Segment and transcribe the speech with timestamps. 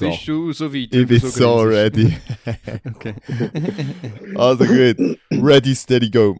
[0.00, 0.08] So.
[0.08, 0.94] Bist du so weit?
[0.94, 1.66] Ich bin so bist?
[1.76, 2.16] ready.
[2.96, 3.14] Okay.
[4.36, 5.18] Also gut.
[5.30, 6.36] Ready, steady, go.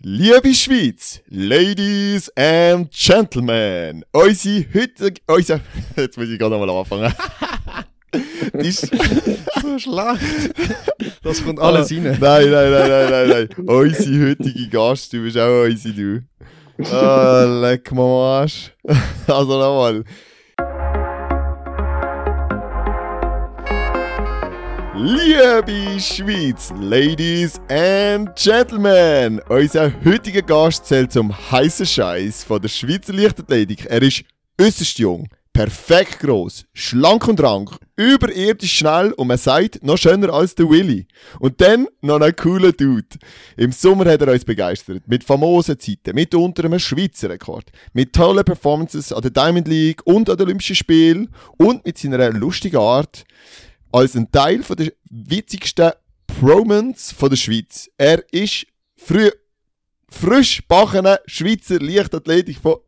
[0.00, 5.60] Liebe Schweiz, Ladies and Gentlemen, unsere heutige, unser,
[5.96, 7.12] jetzt muss ich gerade nochmal anfangen.
[8.62, 8.88] Die Sch-
[9.62, 10.54] so schlecht.
[11.22, 12.02] Das kommt alles rein.
[12.04, 13.66] Nein, nein, nein, nein, nein, nein.
[13.66, 16.84] Unsere heutige Gast, du bist auch unsere, du.
[16.94, 18.70] Ah, leck mal Arsch.
[19.26, 20.04] Also nochmal.
[24.98, 33.12] Liebe Schweiz, Ladies and Gentlemen, unser heutiger Gast zählt zum heißen Scheiß von der Schweizer
[33.12, 33.84] Leichtathletik.
[33.90, 34.24] Er ist
[34.58, 40.54] äußerst jung, perfekt groß, schlank und rank, überirdisch schnell und man sagt, noch schöner als
[40.54, 41.06] der Willy.
[41.40, 43.18] Und dann noch ein cooler Dude.
[43.58, 45.02] Im Sommer hat er uns begeistert.
[45.06, 50.00] Mit famosen Zeiten, mit unter einem Schweizer Rekord, mit tollen Performances an der Diamond League
[50.06, 53.26] und an den Olympischen Spielen und mit seiner lustigen Art
[53.92, 55.92] als ein Teil von der witzigsten
[56.26, 57.88] Promans von der Schweiz.
[57.96, 59.30] Er ist früh,
[60.08, 62.78] frisch backener Schweizer Leichtathletik vom,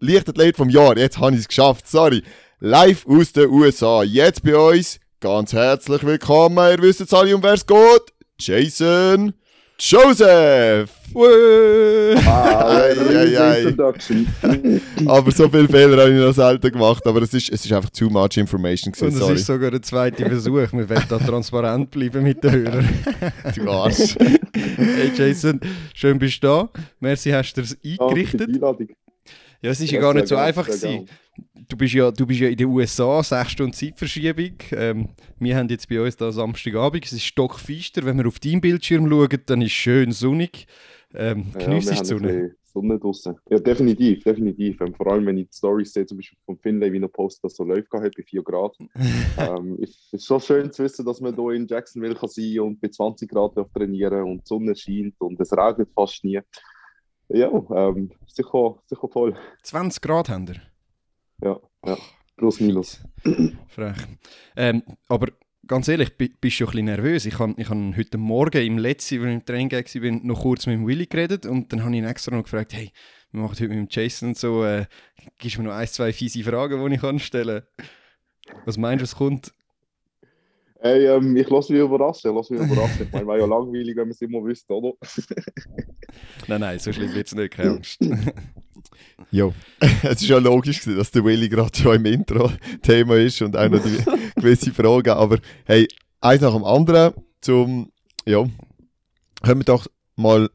[0.55, 0.97] vom Jahr.
[0.99, 2.23] Jetzt habe ich es geschafft, sorry.
[2.61, 4.03] Live aus den USA.
[4.03, 4.99] Jetzt bei uns.
[5.21, 6.59] Ganz herzlich willkommen.
[6.59, 8.13] Ihr wisst jetzt alle, um wer es geht.
[8.41, 9.35] Jason
[9.81, 10.91] Joseph.
[11.13, 11.25] Woo.
[12.17, 13.63] Ei, ei, ei.
[13.63, 14.27] Introduction.
[15.07, 17.07] Aber so viele Fehler habe ich noch selten gemacht.
[17.07, 18.93] Aber es ist, es ist einfach too much information.
[18.93, 19.35] Und Gewesen, es sorry.
[19.37, 20.73] ist sogar der zweite Versuch.
[20.73, 22.89] Wir werden da transparent bleiben mit den Hörern.
[23.55, 24.17] Du Arsch.
[24.77, 25.61] Hey Jason,
[25.95, 26.69] schön bist du da.
[27.01, 28.49] Merci, hast du es Danke für die eingerichtet.
[28.55, 28.89] Einladung.
[29.61, 31.09] Ja, es ist ja Ja, gar nicht so einfach gewesen.
[31.69, 34.55] Du bist, ja, du bist ja in den USA, 6 Stunden Zeitverschiebung.
[34.73, 38.05] Ähm, wir haben jetzt bei uns da Samstagabend, es ist stockfeister.
[38.05, 40.67] Wenn wir auf deinen Bildschirm schauen, dann ist es schön sonnig.
[41.15, 42.55] Ähm, Ja, Geniess wir die Sonne.
[42.65, 43.37] Sonne draussen.
[43.51, 44.81] Ja, definitiv, definitiv.
[44.81, 47.45] Ähm, vor allem, wenn ich die Stories sehe, zum Beispiel von Finlay, wie er postet,
[47.45, 48.77] dass so läuft hat bei 4 Grad.
[49.39, 52.81] ähm, es ist schon schön zu wissen, dass man hier in Jacksonville kann sein und
[52.81, 56.41] bei 20 Grad trainieren und die Sonne scheint und es regnet fast nie.
[57.29, 59.37] Ja, ähm, sicher, sicher toll.
[59.63, 60.57] 20 Grad haben wir.
[61.43, 61.97] Ja, ja.
[62.37, 63.01] Plus, minus.
[63.69, 63.97] Frech.
[64.57, 65.29] Ähm, aber
[65.67, 67.27] ganz ehrlich, bi- bist du ein bisschen nervös.
[67.27, 70.77] Ich habe ich heute Morgen im letzten, als ich im Training war, noch kurz mit
[70.77, 72.93] dem Willy geredet und dann habe ich ihn extra noch gefragt, hey,
[73.33, 74.87] wir machen heute mit dem Jason so, äh,
[75.39, 77.63] gibst du mir noch ein, zwei fiese Fragen, die ich kann stellen
[78.65, 79.53] Was meinst du, was kommt?
[80.81, 83.07] Hey, ähm, ich lasse mich überraschen, lass mich überraschen.
[83.07, 84.93] Ich meine, wäre ja langweilig, wenn wir es immer wüssten, oder?
[86.47, 87.99] Nein, nein, so schlimm wird es nicht, keine Angst.
[89.31, 89.53] Jo.
[90.03, 92.51] Es ist ja logisch, dass der Willy gerade schon im Intro
[92.83, 93.99] Thema ist und auch noch die
[94.37, 95.11] gewisse Fragen.
[95.11, 95.89] Aber hey,
[96.21, 97.91] eins nach dem anderen zum,
[98.25, 98.47] ja,
[99.43, 100.49] hören wir doch mal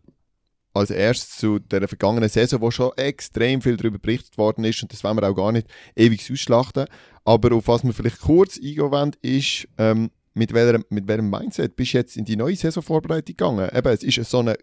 [0.74, 4.92] als erstes zu der vergangenen Saison, wo schon extrem viel darüber berichtet worden ist und
[4.92, 6.86] das wollen wir auch gar nicht ewig ausschlachten.
[7.26, 11.76] Aber auf was wir vielleicht kurz eingehen wollen, ist, ähm, mit, welchem, mit welchem Mindset
[11.76, 13.70] bist du jetzt in die neue Saisonvorbereitung gegangen?
[13.74, 14.58] Eben, es ist so eine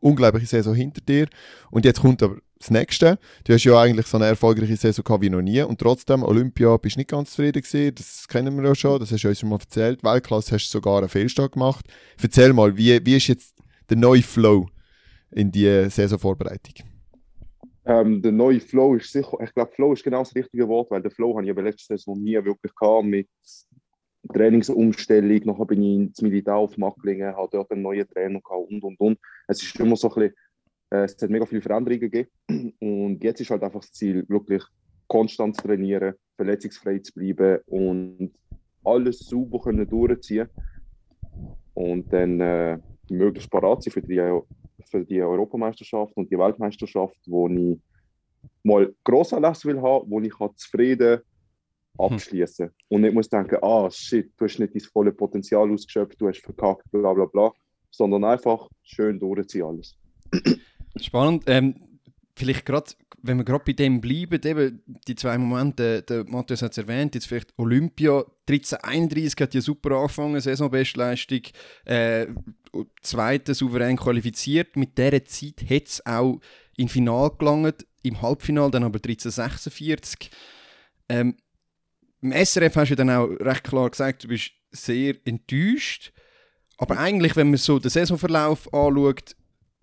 [0.00, 1.28] unglaubliche Saison hinter dir
[1.70, 3.18] und jetzt kommt aber das Nächste.
[3.44, 6.76] Du hast ja eigentlich so eine erfolgreiche Saison gehabt wie noch nie und trotzdem, Olympia
[6.76, 9.40] bist du nicht ganz zufrieden gewesen, das kennen wir ja schon, das hast du uns
[9.40, 10.04] schon mal erzählt.
[10.04, 11.86] Weltklasse hast du sogar einen Fehlstart gemacht.
[12.22, 13.54] Erzähl mal, wie, wie ist jetzt
[13.88, 14.68] der neue Flow
[15.34, 16.86] in die Saisonvorbereitung?
[17.86, 21.02] Ähm, der neue Flow ist sicher, ich glaube, Flow ist genau das richtige Wort, weil
[21.02, 23.28] der Flow habe ich aber letzte Saison nie wirklich gehabt mit
[24.32, 25.40] Trainingsumstellung.
[25.44, 28.98] Nachher bin ich ins Militär auf Macklingen, habe dort einen neuen Trainer gehabt und und
[29.00, 29.18] und.
[29.48, 30.34] Es ist immer so ein bisschen,
[30.90, 32.30] äh, es hat mega viele Veränderungen gegeben.
[32.80, 34.62] Und jetzt ist halt einfach das Ziel, wirklich
[35.08, 38.32] konstant zu trainieren, verletzungsfrei zu bleiben und
[38.82, 40.48] alles sauber können durchziehen
[41.74, 42.78] und dann äh,
[43.10, 44.20] möglichst parat sein für die,
[44.90, 47.78] für die Europameisterschaft und die Weltmeisterschaft, wo ich
[48.62, 51.20] mal Grossanlass will haben, wo ich kann zufrieden
[51.98, 56.28] abschließen und nicht muss denken, ah shit, du hast nicht dein volle Potenzial ausgeschöpft, du
[56.28, 57.52] hast verkackt, bla bla bla,
[57.90, 59.96] sondern einfach schön durchziehen alles.
[61.00, 61.44] Spannend.
[61.46, 61.74] Ähm,
[62.36, 62.90] vielleicht gerade,
[63.22, 67.14] wenn wir gerade bei dem bleiben, eben die zwei Momente, der Matthias hat es erwähnt,
[67.14, 71.42] jetzt vielleicht Olympia 1331 hat ja super angefangen, Saisonbestleistung,
[71.84, 72.26] äh,
[73.02, 74.76] zweite souverän qualifiziert.
[74.76, 76.40] Mit dieser Zeit hat es auch
[76.76, 80.30] im Final gelangt, im Halbfinale dann aber 1346.
[81.08, 81.36] Ähm,
[82.20, 86.12] Im SRF hast du dann auch recht klar gesagt, du bist sehr enttäuscht.
[86.78, 89.36] Aber eigentlich, wenn man so den Saisonverlauf anschaut,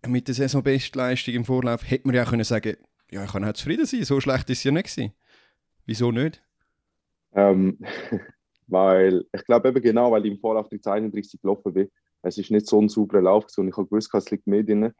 [0.07, 2.75] mit der Saisonbestleistung im Vorlauf, hätte man ja auch können sagen
[3.11, 5.13] ja, ich kann auch zufrieden sein, so schlecht ist es ja nicht gewesen.
[5.85, 6.41] Wieso nicht?
[7.33, 7.77] Ähm,
[8.67, 12.67] weil ich glaube eben genau, weil ich im Vorlauf 31 gelaufen bin, es ist nicht
[12.67, 14.93] so ein sauberer Lauf gewesen und ich habe gewusst, es liegt mehr drin.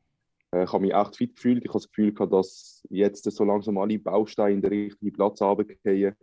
[0.52, 1.64] Äh, Ich habe mich echt fit gefühlt.
[1.64, 5.42] Ich habe das Gefühl gehabt, dass jetzt so langsam alle Bausteine in den richtigen Platz
[5.42, 6.16] runterfallen.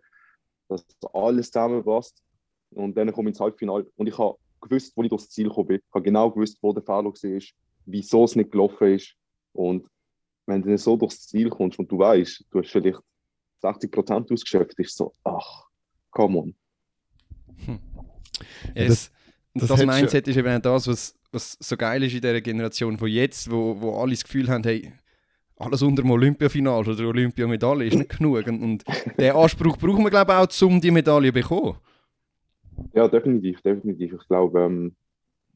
[0.68, 2.22] dass alles zusammenpasst.
[2.70, 5.68] Und dann komme ich ins Halbfinale und ich habe gewusst, wo ich durchs Ziel gekommen
[5.68, 5.76] bin.
[5.78, 7.42] Ich habe genau gewusst, wo der Fehler war,
[7.86, 9.14] wieso es nicht gelaufen ist.
[9.52, 9.88] Und
[10.46, 13.00] wenn du so durchs Ziel kommst und du weißt, du hast vielleicht
[13.62, 15.66] 60 Prozent ausgeschöpft, ist so, ach,
[16.10, 16.54] come on.
[17.64, 17.78] Hm.
[18.74, 19.10] Yes.
[19.54, 23.08] Das, das, Mindset ist eben das, was, was so geil ist in dieser Generation von
[23.08, 24.92] jetzt, wo, wo alle das Gefühl haben, hey,
[25.56, 28.46] alles unter dem Olympiafinal oder Olympiamedaille ist nicht genug.
[28.46, 28.84] Und, und
[29.18, 31.76] den Anspruch brauchen wir, glaube ich, auch, um die Medaille zu bekommen.
[32.94, 34.14] Ja, definitiv, definitiv.
[34.20, 34.94] Ich glaube, ähm,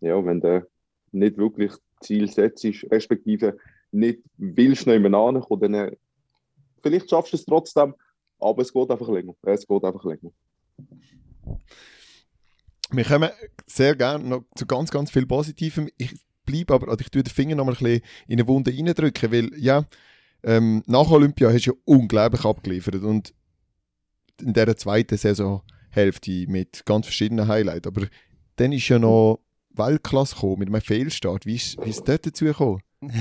[0.01, 0.67] ja, wenn du
[1.13, 3.59] nicht wirklich Ziel setzt, respektive
[3.93, 5.97] nicht willst noch jemanden ankommen, dann äh,
[6.83, 7.95] vielleicht schaffst du es trotzdem,
[8.41, 9.35] aber es geht einfach länger.
[9.43, 10.33] Es geht einfach länger.
[12.93, 13.31] Wir kommen
[13.67, 15.89] sehr gerne noch zu ganz, ganz viel Positivem.
[15.97, 18.73] Ich bleibe aber, oder ich tue den Finger noch mal ein bisschen in eine Wunde
[18.73, 19.85] reindrücken, weil, ja,
[20.45, 23.33] ähm, nach Olympia hast du ja unglaublich abgeliefert und
[24.41, 27.87] in dieser zweiten Saisonhälfte mit ganz verschiedenen Highlights.
[27.87, 28.07] Aber
[28.57, 29.41] dann ist ja noch
[29.71, 31.47] Weltklasse gekommen mit einem Fehlstart.
[31.47, 32.83] Wie ist, wie ist es dort dazu gekommen?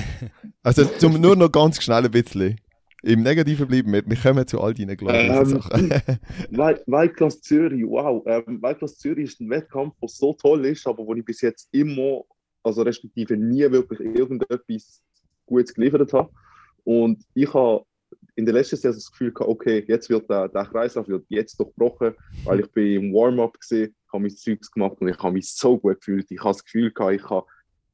[0.63, 2.59] also zum, nur noch ganz schnell ein bisschen.
[3.03, 4.03] Im Negativen bleiben wir.
[4.05, 5.89] Wir kommen zu all deinen glorreichen ähm, Sachen.
[6.85, 8.23] Weltklasse Zürich, wow.
[8.27, 11.67] Ähm, Weltklasse Zürich ist ein Wettkampf, der so toll ist, aber wo ich bis jetzt
[11.71, 12.21] immer,
[12.63, 15.01] also respektive nie wirklich irgendetwas
[15.47, 16.29] Gutes geliefert habe.
[16.83, 17.85] Und ich habe
[18.35, 21.59] in der letzten Saison das Gefühl gehabt, okay, jetzt wird der, der Kreislauf wird jetzt
[21.59, 22.13] durchbrochen,
[22.43, 25.77] weil ich bin im Warm-up gesehen, habe mein Zeugs gemacht und ich habe mich so
[25.77, 26.29] gut gefühlt.
[26.29, 27.45] Ich habe das Gefühl gehabt, ich habe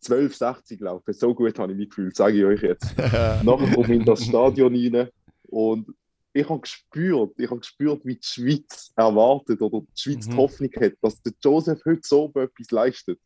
[0.04, 1.14] 12,60 laufen.
[1.14, 2.98] So gut habe ich mich gefühlt, sage ich euch jetzt.
[2.98, 5.10] Nachher komme ich in das Stadion rein
[5.50, 5.88] und
[6.34, 10.32] ich habe gespürt, ich habe gespürt, wie die Schweiz erwartet oder die Schweiz mhm.
[10.32, 13.20] die Hoffnung hat, dass der Joseph heute so etwas leistet.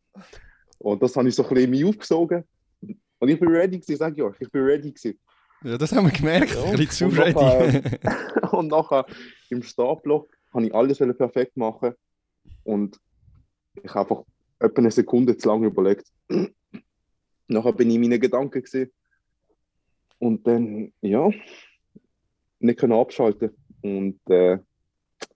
[0.77, 2.43] Und das habe ich so ein bisschen in mich aufgesogen.
[3.19, 5.19] Und ich bin ready gewesen, sage ich euch, ich bin ready gewesen.
[5.63, 6.63] Ja, das haben wir gemerkt, ja.
[6.63, 7.33] ein bisschen zu ready.
[7.33, 9.05] Nachher, und nachher
[9.49, 11.93] im Startblock habe ich alles perfekt machen
[12.63, 12.97] und
[13.83, 14.25] ich habe einfach
[14.59, 16.07] etwa eine Sekunde zu lange überlegt.
[17.51, 18.91] Nachher bin ich in meinen Gedanken gewesen.
[20.19, 21.29] und dann, ja,
[22.59, 23.51] nicht können abschalten
[23.81, 24.59] und äh,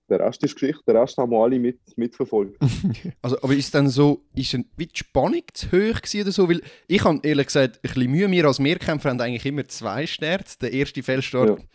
[0.08, 2.58] der Rest ist Geschichte, der Rest haben wir alle mit, mitverfolgt.
[3.22, 6.48] also, aber ist dann so, ist ein, wie die Spannung zu hoch oder so?
[6.48, 10.06] Weil ich habe ehrlich gesagt ein bisschen Mühe, wir als Mehrkämpfer haben eigentlich immer zwei
[10.06, 10.44] Sterne.
[10.62, 11.66] Der erste Fehlstart ja.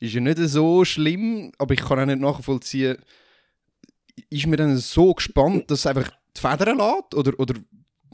[0.00, 2.96] ist ja nicht so schlimm, aber ich kann auch nicht nachvollziehen,
[4.30, 7.14] ist mir dann so gespannt, dass es einfach die Federn lässt?
[7.14, 7.54] Oder, oder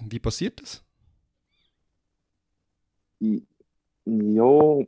[0.09, 0.83] wie passiert das?
[3.21, 4.79] Ja,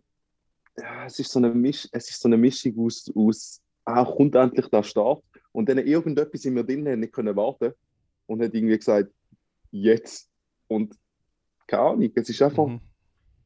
[1.07, 4.67] es ist so eine, Misch es ist so eine Mischung aus, aus ah, kommt endlich
[4.69, 5.23] der Start.
[5.53, 7.75] Und dann irgendetwas in mir drin nicht können warten
[8.27, 9.13] und hat irgendwie gesagt,
[9.71, 10.31] jetzt.
[10.67, 10.97] Und
[11.67, 12.81] keine Ahnung, es ist einfach, mhm.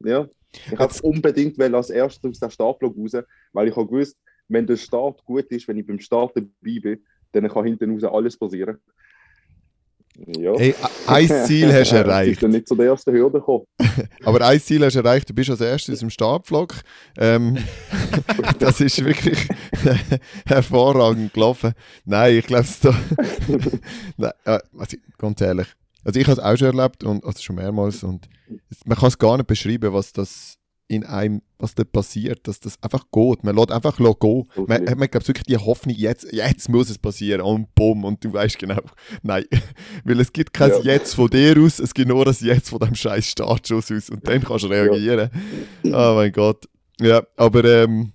[0.03, 0.27] ja.
[0.53, 4.17] Ich habe unbedingt als erstes aus dem Startblock raus, weil ich habe gewusst,
[4.47, 8.03] wenn der Start gut ist, wenn ich beim Start dabei bin, dann kann hinten raus
[8.05, 8.77] alles passieren.
[10.25, 10.53] Ja.
[10.57, 10.73] Hey,
[11.05, 12.33] ein Ziel hast du erreicht.
[12.33, 13.65] Ich bin nicht zu der ersten Hürde gekommen.
[14.23, 16.75] Aber ein Ziel hast du erreicht, du bist als erstes im Startblock.
[17.17, 17.57] Ähm,
[18.59, 19.47] das ist wirklich
[20.45, 21.73] hervorragend gelaufen.
[22.05, 22.95] Nein, ich glaube es doch.
[24.17, 25.67] Nein, äh, also, ganz ehrlich.
[26.03, 28.03] Also ich habe es auch schon erlebt, und, also schon mehrmals.
[28.03, 28.27] Und
[28.85, 32.81] man kann es gar nicht beschreiben, was das in einem, was da passiert, dass das
[32.81, 33.43] einfach geht.
[33.43, 34.47] Man lässt einfach gehen.
[34.67, 38.31] Man, man glaubt wirklich die Hoffnung, jetzt, jetzt muss es passieren und bumm, und du
[38.31, 38.81] weißt genau,
[39.21, 39.45] nein.
[40.05, 40.79] Weil es gibt kein ja.
[40.93, 44.25] Jetzt von dir aus, es gibt nur das Jetzt von deinem scheiß Startschuss aus und
[44.27, 45.29] dann kannst du reagieren.
[45.83, 46.11] Ja.
[46.11, 46.65] Oh mein Gott.
[47.01, 48.13] Ja, aber ähm,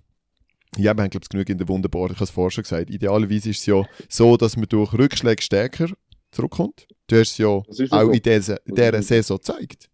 [0.77, 2.91] ja, wir haben glaube ich genug in der Wunderbar, ich habe es vorher schon gesagt.
[2.91, 5.89] Idealerweise ist es ja so, dass man durch Rückschläge stärker
[6.31, 6.87] zurückkommt.
[7.07, 7.85] Du hast es ja auch so.
[7.85, 9.91] in dieser, dieser Saison gezeigt.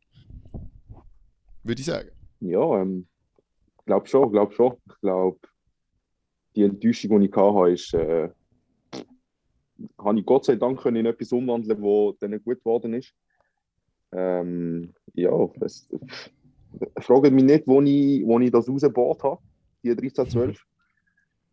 [1.65, 2.09] Würde ich sagen.
[2.41, 3.07] Ja, ähm,
[3.87, 4.75] glaube schon, glaube schon.
[4.87, 5.39] Ich glaube,
[6.55, 8.29] die Enttäuschung, die ich hatte, ist, äh,
[9.99, 13.15] habe ich Gott sei Dank in etwas umwandeln, wo dann gut geworden ist.
[14.13, 15.89] Ähm, ja, es,
[16.99, 19.41] fragt mich nicht, wo ich, wo ich das rausgebaut habe,
[19.83, 20.65] die 1312.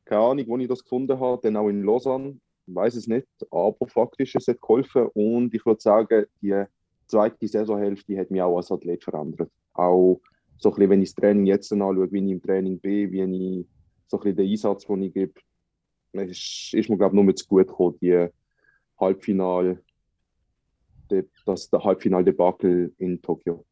[0.06, 3.28] Keine Ahnung, wo ich das gefunden habe, dann auch in Lausanne, ich weiß es nicht,
[3.52, 6.64] aber faktisch es hat geholfen und ich würde sagen, die
[7.08, 9.52] zweite Saisonhälfte hat mich auch als Athlet verändert.
[9.74, 10.22] Auch
[10.58, 13.22] so ein bisschen, wenn ich das Training jetzt anschaue, wie ich im Training bin, wie
[13.22, 13.68] ich
[14.08, 15.34] so ein bisschen den Einsatz, den ich gebe,
[16.14, 18.28] ist, ist mir, glaube ich, nur zu gut gekommen, die
[19.00, 19.84] Halbfinale,
[21.46, 23.66] das der Halbfinaldebakel in Tokio.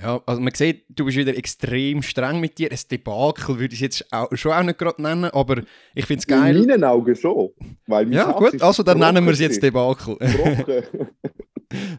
[0.00, 2.70] Ja, also man sieht, du bist wieder extrem streng mit dir.
[2.70, 5.62] Ein Debakel würde ich jetzt auch, schon auch nicht gerade nennen, aber
[5.94, 6.56] ich finde es geil.
[6.56, 7.50] In meinen Augen schon.
[7.86, 10.16] Weil ja, gut, also dann nennen wir es jetzt Debakel.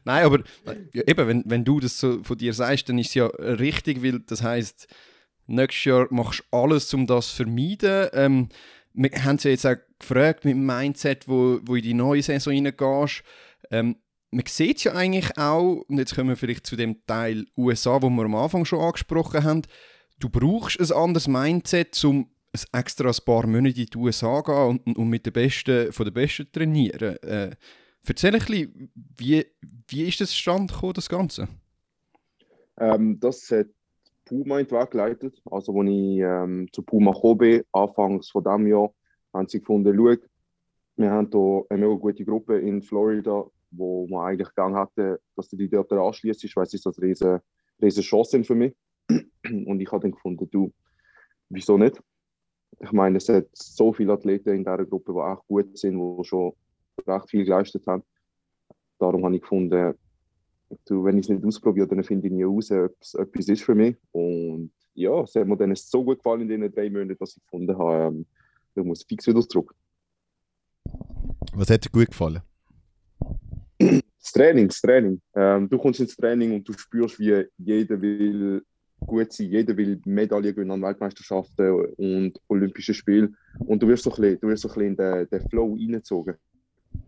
[0.06, 0.40] Nein, aber
[0.94, 4.20] eben, wenn, wenn du das so von dir sagst, dann ist es ja richtig, weil
[4.20, 4.88] das heißt,
[5.48, 8.10] nächstes Jahr machst du alles, um das zu vermeiden.
[8.14, 8.50] Ähm,
[8.94, 12.54] wir haben sie jetzt auch gefragt mit dem Mindset, wo, wo in die neue Saison
[12.54, 13.24] reingehst.
[13.72, 13.98] Ähm,
[14.36, 18.10] man sieht ja eigentlich auch, und jetzt kommen wir vielleicht zu dem Teil USA, wo
[18.10, 19.62] wir am Anfang schon angesprochen haben,
[20.20, 22.30] du brauchst ein anderes Mindset, um
[22.74, 26.06] extra ein paar Monate in die USA zu gehen und, und mit den Besten von
[26.06, 27.16] den Besten trainieren.
[27.24, 27.52] Äh,
[28.06, 29.46] erzähl ein bisschen, wie,
[29.88, 31.48] wie ist das Stand gekommen, das Ganze?
[32.78, 33.68] Ähm, das hat
[34.26, 35.42] Puma in den Weg geleitet.
[35.50, 38.94] Also, als ich ähm, zu Puma gekommen bin, anfangs von diesem Jahr,
[39.34, 40.16] haben sie gefunden, schau,
[40.98, 43.46] wir haben hier eine gute Gruppe in Florida,
[43.78, 47.42] wo man eigentlich gegangen hatte, dass du dich dort anschließt, weil es ist eine riesige,
[47.82, 48.74] riesige Chance für mich.
[49.10, 50.74] Und ich habe dann gefunden, du,
[51.50, 52.02] wieso nicht?
[52.80, 56.24] Ich meine, es hat so viele Athleten in dieser Gruppe, die auch gut sind, die
[56.26, 56.54] schon
[57.08, 58.04] recht viel geleistet haben.
[59.00, 59.94] Darum habe ich gefunden,
[60.86, 63.64] du, wenn ich es nicht ausprobiere, dann finde ich nie raus, ob es etwas ist
[63.64, 63.96] für mich.
[64.12, 67.44] Und ja, es hat mir dann so gut gefallen in diesen drei Monaten, dass ich
[67.44, 68.26] gefunden habe, ähm,
[68.76, 69.74] ich muss fix wieder zurück.
[71.54, 72.42] Was hat dir gut gefallen?
[74.36, 75.22] Training, das Training.
[75.34, 78.62] Ähm, du kommst ins Training und du spürst, wie jeder will
[79.00, 83.38] gut sein, jeder will Medaillen gewinnen an Weltmeisterschaften und Olympischen Spielen.
[83.60, 86.36] Und du wirst so ein bisschen, so ein bisschen in den, den Flow reingezogen.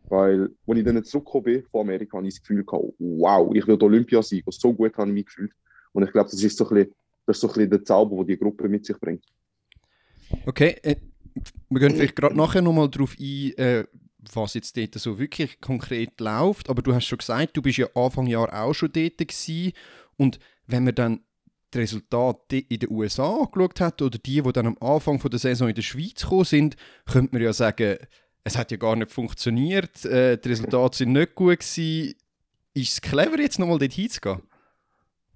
[0.09, 3.67] Weil, als ich dann zurückgekommen bin von Amerika, habe ich das Gefühl gehabt, wow, ich
[3.67, 4.41] will Olympia sein.
[4.47, 5.51] So gut habe ich mich gefühlt.
[5.91, 6.93] Und ich glaube, das ist so ein bisschen,
[7.25, 9.25] das ist so ein bisschen der Zauber, den die Gruppe mit sich bringt.
[10.45, 10.95] Okay, äh,
[11.69, 13.83] wir gehen vielleicht gerade nachher nochmal darauf ein, äh,
[14.35, 16.69] was jetzt dort so wirklich konkret läuft.
[16.69, 19.73] Aber du hast schon gesagt, du bist ja Anfang Jahr auch schon dort gewesen.
[20.17, 21.21] Und wenn man dann
[21.73, 25.67] die Resultate in den USA angeschaut hat oder die, die dann am Anfang der Saison
[25.67, 27.97] in der Schweiz gekommen sind, könnte man ja sagen,
[28.43, 32.15] es hat ja gar nicht funktioniert, äh, die Resultate sind nicht gut gewesen.
[32.73, 34.41] Ist es clever, jetzt nochmal dort hinzugehen?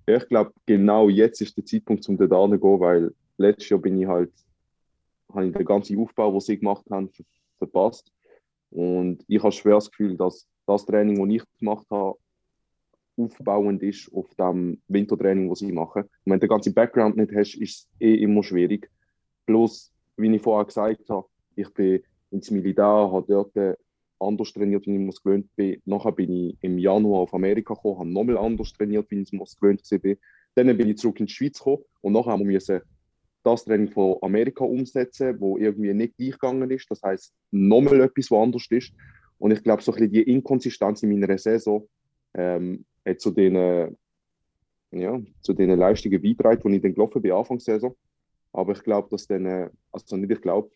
[0.05, 4.07] Ich glaube, genau jetzt ist der Zeitpunkt, um dort hinzugehen, weil letztes Jahr bin ich
[4.07, 4.31] halt,
[5.33, 7.10] habe ich den ganzen Aufbau, den sie gemacht haben,
[7.57, 8.12] verpasst.
[8.72, 12.18] Und ich habe schwer das Gefühl, dass das Training, das ich gemacht habe,
[13.18, 16.04] aufbauend ist auf dem Wintertraining, das sie machen.
[16.04, 18.90] Und wenn du den ganzen Background nicht hast, ist es eh immer schwierig.
[19.46, 22.01] Plus, wie ich vorher gesagt habe, ich bin
[22.32, 23.75] ins Militär, habe dort äh,
[24.20, 25.82] anders trainiert, wie ich es gewöhnt bin.
[25.86, 29.58] Nachher bin ich im Januar auf Amerika gekommen, habe nochmal anders trainiert, wie ich es
[29.58, 30.16] gewöhnt war.
[30.56, 32.62] Dann bin ich zurück in die Schweiz gekommen und nachher haben wir
[33.43, 36.89] das Training von Amerika umsetzen, wo irgendwie nicht gleich gegangen ist.
[36.89, 38.93] Das heißt nochmal etwas, was anders ist.
[39.38, 41.88] Und ich glaube, so ein bisschen die Inkonsistenz in meiner Saison
[42.33, 43.98] ähm, hat zu den,
[44.91, 47.95] ja, zu den Leistungen beigetragen, die ich dann gelaufen bin, Anfang der Saison.
[48.53, 50.69] Aber ich glaube, dass dann, äh, also nicht ich glaube,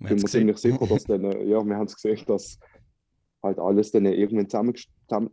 [0.00, 2.58] ich bin mir ziemlich sicher, dass dann, äh, ja, wir haben es gesehen, dass
[3.42, 4.74] halt alles dann irgendwann zusammen,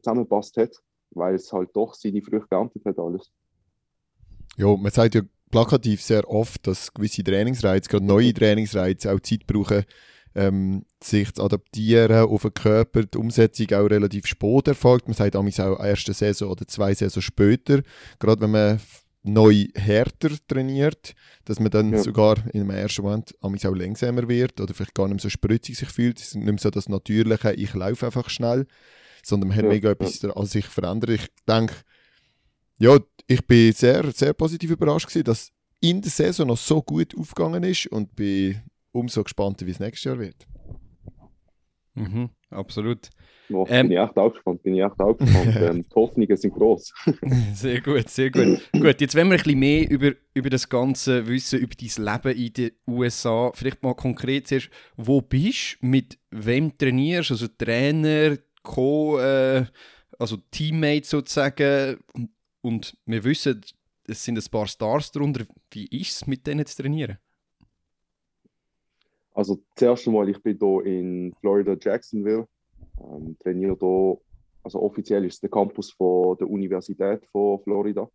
[0.02, 0.76] zusammengepasst hat,
[1.12, 3.32] weil es halt doch seine Früchte geerntet hat, alles.
[4.58, 9.48] Ja, man sagt ja plakativ sehr oft, dass gewisse Trainingsreize, gerade neue Trainingsreize, auch Zeit
[9.48, 9.86] brauchen,
[10.36, 13.04] ähm, sich zu adaptieren auf den Körper.
[13.04, 15.08] Die Umsetzung auch relativ spät erfolgt.
[15.08, 17.82] Man sagt auch erste Saison oder zwei Saison später.
[18.20, 18.80] Gerade wenn man
[19.24, 21.14] neu härter trainiert,
[21.46, 22.00] dass man dann ja.
[22.00, 25.90] sogar in einem ersten Moment auch langsamer wird oder vielleicht gar nicht so spritzig sich
[25.90, 26.20] fühlt.
[26.20, 28.68] Es ist nicht so das Natürliche, ich laufe einfach schnell,
[29.24, 29.70] sondern man hat ja.
[29.70, 31.10] mega etwas an sich verändert.
[31.10, 31.76] Ich denke,
[32.80, 37.16] ja, ich bin sehr, sehr positiv überrascht gewesen, dass in der Saison noch so gut
[37.18, 40.48] aufgegangen ist und bin umso gespannter, wie es nächstes Jahr wird.
[41.94, 43.10] Mhm, absolut.
[43.50, 45.56] Oh, ähm, bin ich echt auch gespannt, bin ich echt auch gespannt.
[45.62, 46.94] ähm, die Hoffnungen sind groß.
[47.54, 48.62] sehr gut, sehr gut.
[48.74, 52.40] gut, jetzt wollen wir ein bisschen mehr über, über das Ganze wissen, über dein Leben
[52.40, 53.52] in den USA.
[53.54, 59.66] Vielleicht mal konkret zuerst, wo bist du, mit wem trainierst, also Trainer, Co., äh,
[60.20, 61.98] also Teammates sozusagen.
[62.68, 63.62] Und, wir wissen,
[64.10, 65.46] es sind ein paar Stars darunter.
[65.72, 67.18] Wie ist es, mit denen zu trainieren?
[69.34, 72.46] Also, das erste Mal, ich bin hier in Florida, Jacksonville.
[73.00, 74.18] Ähm, trainiere hier,
[74.64, 78.10] also offiziell ist es der Campus von der Universität von Florida.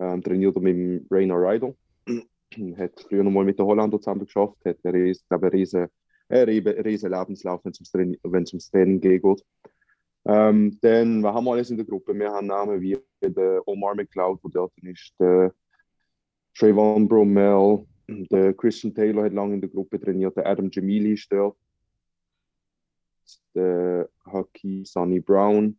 [0.00, 1.76] Ähm, trainiere mit Rainer Rydell.
[2.76, 5.88] hat früher noch mal mit den Holländern zusammen geschafft, hat einen riesen, einen riesen,
[6.30, 7.70] einen riesen Lebenslauf, wenn
[8.42, 9.22] es ums Training geht.
[10.26, 12.14] Ähm, dann, wir haben alles in der Gruppe.
[12.14, 15.52] Wir haben Namen wie der Omar McLeod, der dort ist, der
[16.54, 21.30] Trayvon Bromell, der Christian Taylor hat lange in der Gruppe trainiert, der Adam Jamili ist
[21.32, 21.56] dort,
[23.54, 25.78] der Haki Sunny Brown.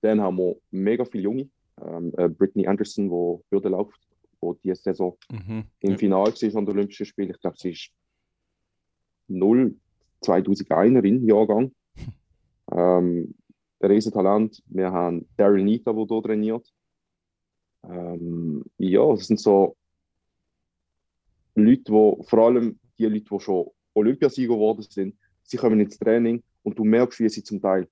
[0.00, 1.48] Dann haben wir mega viele Junge.
[1.80, 4.00] Ähm, äh, Brittany Anderson, die Hürde läuft,
[4.42, 5.64] die diese Saison mhm.
[5.80, 5.98] im.
[5.98, 7.30] Finale war an den Olympischen Spielen.
[7.30, 7.90] Ich glaube, sie ist
[9.28, 9.76] 0
[10.20, 11.72] 2001 Jahrgang.
[12.72, 13.34] ähm,
[13.90, 14.62] Riesentalent.
[14.66, 16.72] Wir haben Daryl Nita, der hier trainiert.
[17.84, 19.76] Ähm, ja, das sind so
[21.54, 26.42] Leute, die vor allem die Leute, die schon Olympiasieger geworden sind, sie kommen ins Training
[26.62, 27.88] und du merkst, wie sie zum Teil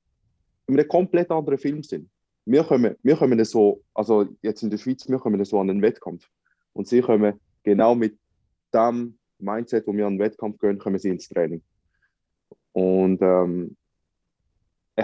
[0.67, 2.09] in einem komplett anderen Film sind.
[2.47, 5.83] Wir kommen, wir kommen so, also jetzt in der Schweiz, wir kommen so an einen
[5.83, 6.27] Wettkampf.
[6.73, 8.19] Und sie kommen genau mit
[8.73, 11.63] dem Mindset, wo wir an den Wettkampf gehen, kommen sie ins Training.
[12.73, 13.77] Und ähm,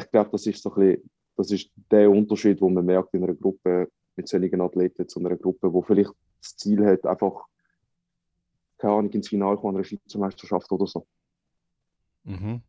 [0.02, 3.24] ich glaube, das ist so ein bisschen, das ist der Unterschied, den man merkt in
[3.24, 7.46] einer Gruppe mit solchen Athleten zu einer Gruppe, wo vielleicht das Ziel hat, einfach
[8.78, 11.06] keine Ahnung, ins Finale kommen einer Schweizer Meisterschaft oder so.
[12.24, 12.60] Mhm.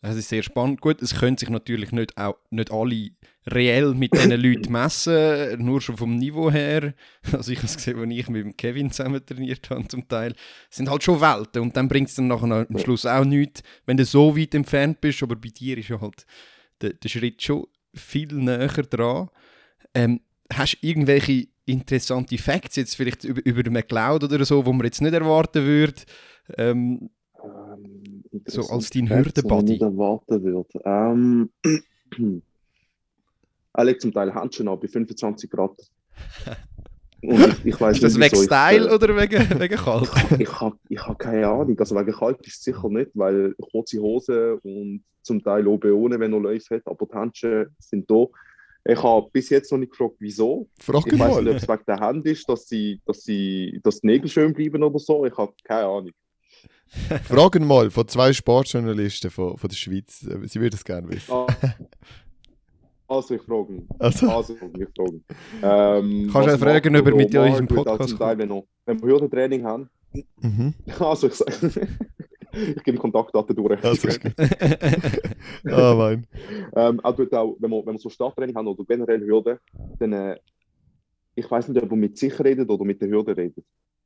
[0.00, 0.80] Das ist sehr spannend.
[0.80, 3.10] Gut, es können sich natürlich nicht, auch, nicht alle
[3.46, 6.94] reell mit diesen Leuten messen, nur schon vom Niveau her.
[7.32, 10.34] Also ich habe es gesehen, als ich mit Kevin zusammen trainiert habe zum Teil.
[10.68, 13.62] Es sind halt schon Welten und dann bringt es dann nachher am Schluss auch nichts,
[13.86, 16.26] wenn du so weit entfernt bist, aber bei dir ist ja halt
[16.82, 19.28] der, der Schritt schon viel näher dran.
[19.94, 20.20] Ähm,
[20.52, 25.00] hast du irgendwelche interessante Facts jetzt vielleicht über, über McLeod oder so, wo man jetzt
[25.02, 26.02] nicht erwarten würde?
[26.58, 27.10] Ähm,
[27.44, 29.64] Ähm, So als dein interessant, was Hürdenbuddy.
[29.64, 30.80] nicht erwarten würde.
[30.84, 31.50] Ähm,
[33.74, 35.76] er legt zum Teil Handschuhe an bei 25 Grad.
[37.24, 40.10] Ich, ich weiß ist das wegen ich, Style äh, oder wegen, wegen kalt?
[40.38, 41.78] ich habe ich hab keine Ahnung.
[41.78, 46.18] Also wegen kalt ist es sicher nicht, weil kurze Hose und zum Teil auch ohne,
[46.20, 48.26] wenn er Läufe hat, aber die Handschuhe sind da.
[48.84, 50.68] Ich habe bis jetzt noch nicht gefragt, wieso.
[50.80, 51.48] Frag Ich weiß nicht, mal.
[51.48, 54.82] ob es wegen der Hand ist, dass, sie, dass, sie, dass die Nägel schön bleiben
[54.82, 55.24] oder so.
[55.24, 56.10] Ich habe keine Ahnung.
[57.24, 60.18] Frag ihn mal von zwei Sportjournalisten von, von der Schweiz.
[60.20, 61.32] Sie würden es gerne wissen.
[61.32, 61.46] Ah,
[63.06, 63.88] Also, ich frage ihn.
[63.98, 65.20] Also, Also, ich frage.
[65.62, 68.50] Ähm, Kannst du fragen, ob er mit in Mark, wird auch Podcast zum Teil, wenn,
[68.50, 69.90] er, wenn wir Hürdentraining haben.
[70.40, 70.74] mhm.
[70.98, 71.88] Also, ich sage,
[72.52, 73.82] ich gebe Kontaktdaten durch.
[73.84, 74.34] also ist gut.
[75.72, 76.26] Ah, mein.
[76.76, 79.58] ähm, er tut auch, wenn wir, wenn wir so Starttraining haben oder generell Hürden,
[79.98, 80.38] dann, äh,
[81.34, 83.64] ich weiß nicht, ob er mit sich redet oder mit der Hürde redet.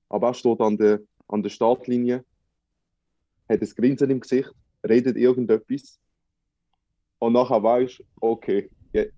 [0.09, 2.25] Aber er steht an der, an der Startlinie,
[3.49, 4.51] hat ein Grinsen im Gesicht,
[4.89, 5.99] redet irgendetwas
[7.19, 9.11] und nachher weißt okay, je-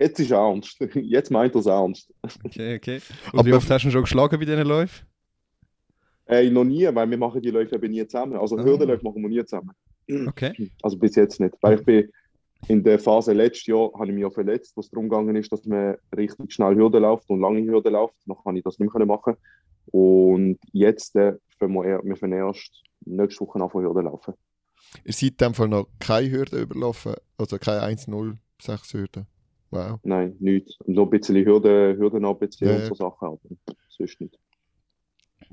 [0.00, 0.78] jetzt ist er ernst.
[0.94, 2.12] Jetzt meint er es ernst.
[2.44, 3.00] Okay, okay.
[3.32, 5.06] Und wie Aber- oft hast du ihn schon geschlagen bei diesen Läufen?
[6.26, 8.36] Ey, noch nie, weil wir machen die Läufe eben nie zusammen.
[8.36, 8.64] Also Ah.
[8.64, 9.72] Hürdenläufe machen wir nie zusammen.
[10.28, 10.70] Okay.
[10.82, 11.54] Also bis jetzt nicht.
[11.60, 12.08] Weil ich bin
[12.68, 15.52] in der Phase letztes Jahr habe ich mich ja verletzt, wo es darum gegangen ist,
[15.52, 18.14] dass man richtig schnell Hürden läuft und lange Hürden läuft.
[18.26, 19.34] Noch kann ich das nicht mehr machen.
[19.86, 24.32] Und jetzt äh, fangen wir, eher, wir fangen erst nächste Woche an von Hürden laufen.
[25.04, 29.26] Ihr seid in dem Fall noch keine Hürde überlaufen, also keine 1-0-6 Hürden.
[29.70, 29.98] Wow.
[30.04, 30.78] Nein, nichts.
[30.86, 33.40] Nur ein bisschen Hürden, Hürden ABC Ja, und so Sachen, aber
[33.88, 34.38] sonst nicht.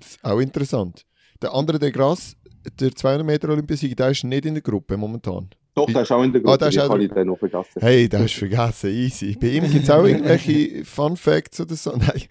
[0.02, 1.06] Ist auch interessant.
[1.42, 2.36] Der andere, der Gras,
[2.80, 5.50] der 200 Meter Olympiasieger, der ist nicht in der Gruppe momentan.
[5.74, 7.80] Doch, der ist auch in der Gruppe, Ah, der ist auch ich dann noch vergessen.
[7.80, 9.38] Hey, den hast du vergessen, easy.
[9.40, 11.92] Bei ihm gibt es auch irgendwelche Fun Facts oder so.
[11.96, 12.24] Nein,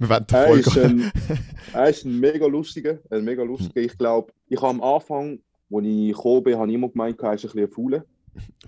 [0.00, 1.12] wir wollen den Er voll ist, ein,
[1.72, 3.80] er ist ein mega lustiger, ein mega lustiger.
[3.80, 5.38] Ich glaube, ich habe am Anfang,
[5.72, 8.04] als ich gekommen bin, habe ich immer gemeint, er ist ein bisschen ein Fauler.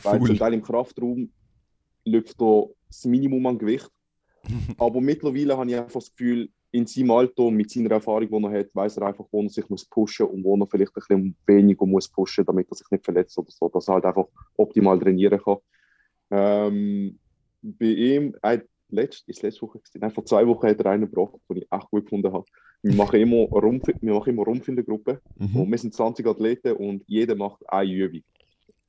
[0.02, 0.38] Weil zum.
[0.38, 1.30] Teil im Kraftraum
[2.04, 3.90] läuft er das Minimum an Gewicht.
[4.78, 8.60] Aber mittlerweile habe ich einfach das Gefühl, in seinem Alter, mit seiner Erfahrung, die er
[8.60, 11.36] hat, weiß er einfach, wo er sich muss pushen und wo er vielleicht ein bisschen
[11.46, 14.98] weniger muss pushen, damit er sich nicht verletzt oder so, dass er halt einfach optimal
[14.98, 15.58] trainieren kann.
[16.30, 17.18] Ähm,
[17.62, 18.58] bei ihm, äh,
[18.88, 21.90] letzt, ist letzte Woche, nein, vor zwei Wochen hat er einen gebracht, den ich echt
[21.90, 22.44] gut gefunden habe.
[22.82, 25.56] Wir machen immer Rumpf, wir machen immer Rumpf in der Gruppe Mhm.
[25.56, 28.22] und wir sind 20 Athleten und jeder macht eine Übung.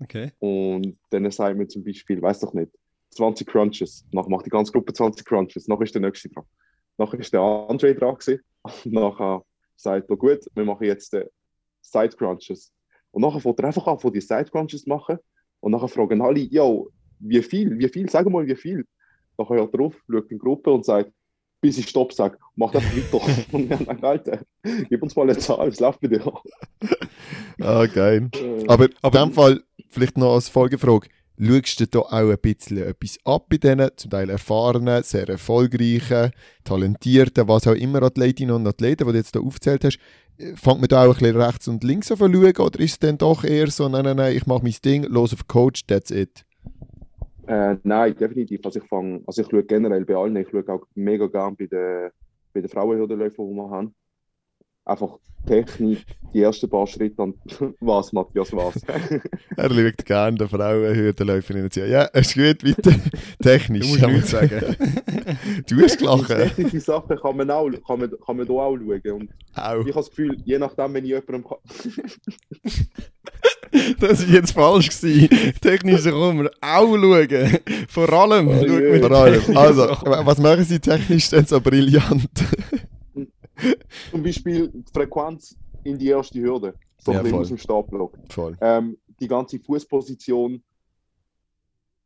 [0.01, 0.31] Okay.
[0.39, 2.71] Und dann sagt man zum Beispiel, weiß doch nicht,
[3.11, 4.05] 20 Crunches.
[4.11, 5.67] Nachher macht die ganze Gruppe 20 Crunches.
[5.67, 6.43] Nachher ist der nächste dran.
[6.97, 8.41] Nachher ist der Andre dran gewesen.
[8.63, 9.43] Und nachher
[9.75, 11.25] sagt er, gut, wir machen jetzt äh,
[11.81, 12.71] Side Crunches.
[13.11, 15.17] Und nachher fängt er einfach an, von die Side Crunches machen.
[15.59, 18.85] Und nachher fragen alle, yo, wie viel, wie viel, sag mal, wie viel.
[19.37, 21.11] Nachher hört er auf, schaut in die Gruppe und sagt,
[21.61, 23.45] bis ich Stopp sage, mach einfach weiter.
[23.51, 24.39] und wir sagen, Alter,
[24.89, 26.33] gib uns mal eine Zahl, was läuft bei dir?
[27.59, 28.29] Ah, geil.
[28.35, 32.37] Äh, Aber, Aber- in dem Fall, vielleicht noch als Folgefrage, schaust du da auch ein
[32.41, 36.31] bisschen etwas ab bei denen, zum Teil erfahrenen, sehr erfolgreichen,
[36.63, 39.99] talentierten, was auch immer Athletinnen und Athleten, die du jetzt da aufgezählt hast,
[40.37, 42.99] äh, fängt man da auch ein bisschen rechts und links zu schauen oder ist es
[42.99, 46.11] dann doch eher so, nein, nein, nein, ich mache mein Ding, los auf Coach, that's
[46.11, 46.45] it?
[47.47, 48.61] Äh, nein, definitiv.
[48.65, 51.67] Also ich fange, also ich schaue generell bei allen, ich schaue auch mega gern bei
[51.67, 52.09] den,
[52.53, 53.93] bei den Frauenhürdenläufen, die wir haben.
[54.85, 57.37] Einfach Technik, die ersten paar Schritte und
[57.79, 58.81] was, Matthias, was.
[59.57, 61.87] Er schaut gerne der Frauenhürdenläuferin zu.
[61.87, 62.95] Ja, ist gut, weiter.
[63.41, 63.81] Technisch.
[63.85, 64.75] Du musst nichts sagen.
[65.67, 66.27] du hast gelacht.
[66.27, 69.11] Technische Sachen kann man auch, kann man, kann man da auch schauen.
[69.11, 69.79] Und Auch.
[69.81, 71.57] ich habe das Gefühl, je nachdem, wenn ich jemandem kann,
[73.99, 74.89] Das war jetzt falsch.
[74.89, 75.29] Gewesen.
[75.61, 77.59] Technisch kann man auch schauen.
[77.87, 78.47] Vor allem.
[78.47, 79.57] Oh Vor allem.
[79.57, 82.29] Also, was machen Sie technisch denn so brillant?
[84.11, 86.73] zum Beispiel die Frequenz in die erste Hürde.
[86.97, 88.17] so Ja, ein bisschen aus dem Startblock.
[88.29, 88.57] Voll.
[88.61, 90.63] Ähm, die ganze Fußposition,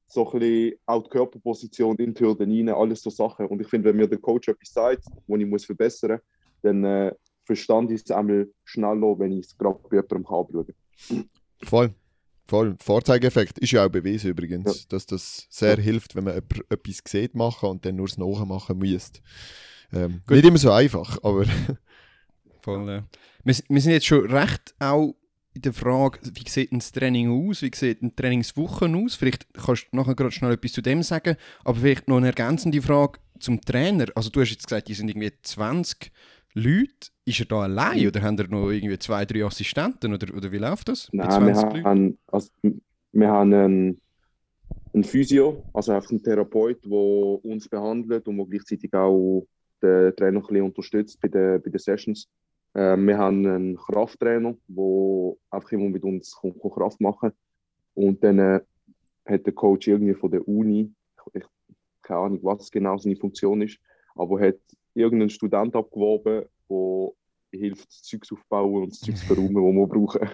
[0.08, 3.46] so ein bisschen auch die Körperposition in die Hürden rein, alles so Sachen.
[3.48, 6.22] Und ich finde, wenn mir der Coach etwas sagt, wo ich muss verbessern muss,
[6.62, 11.30] dann äh, verstand ich es einmal schneller, wenn ich es gerade bei jemandem kann anschauen
[11.64, 11.94] Voll.
[12.46, 12.76] Voll.
[12.80, 17.70] Vorzeigeffekt ist ja auch bewiesen übrigens, dass das sehr hilft, wenn man etwas sieht machen
[17.70, 19.12] und dann nur das Nachmachen muss.
[19.94, 21.46] Ähm, nicht immer so einfach, aber
[22.62, 23.04] Voll, ja.
[23.44, 25.16] wir, wir sind jetzt schon recht auch
[25.54, 29.16] in der Frage, wie sieht das Training aus, wie sieht eine Trainingswoche aus?
[29.16, 32.82] Vielleicht kannst du nachher gerade schnell etwas zu dem sagen, aber vielleicht noch eine ergänzende
[32.82, 34.06] Frage zum Trainer.
[34.16, 36.12] Also du hast jetzt gesagt, die sind irgendwie 20
[36.54, 37.10] Leute.
[37.26, 40.58] Ist er da allein oder haben er noch irgendwie zwei, drei Assistenten oder, oder wie
[40.58, 41.10] läuft das?
[41.12, 41.86] Nein, wir 20 Leuten?
[41.86, 42.50] haben, also,
[43.12, 44.02] wir haben einen,
[44.94, 49.46] einen Physio, also einfach einen Therapeut, der uns behandelt und der gleichzeitig auch
[49.82, 52.30] den Trainer ein bisschen unterstützt bei den, bei den Sessions.
[52.76, 56.40] Ähm, wir haben einen Krafttrainer, der einfach immer mit uns
[56.70, 57.32] Kraft machen
[57.94, 58.62] Und dann äh,
[59.26, 60.94] hat der Coach irgendwie von der Uni,
[61.34, 61.44] ich,
[62.02, 63.80] keine Ahnung, was genau seine Funktion ist,
[64.16, 64.60] aber hat
[64.94, 69.88] irgendeinen Student abgeworben, der hilft, das Zeug aufzubauen und das Zeug zu verräumen, das wir
[69.88, 70.30] brauchen.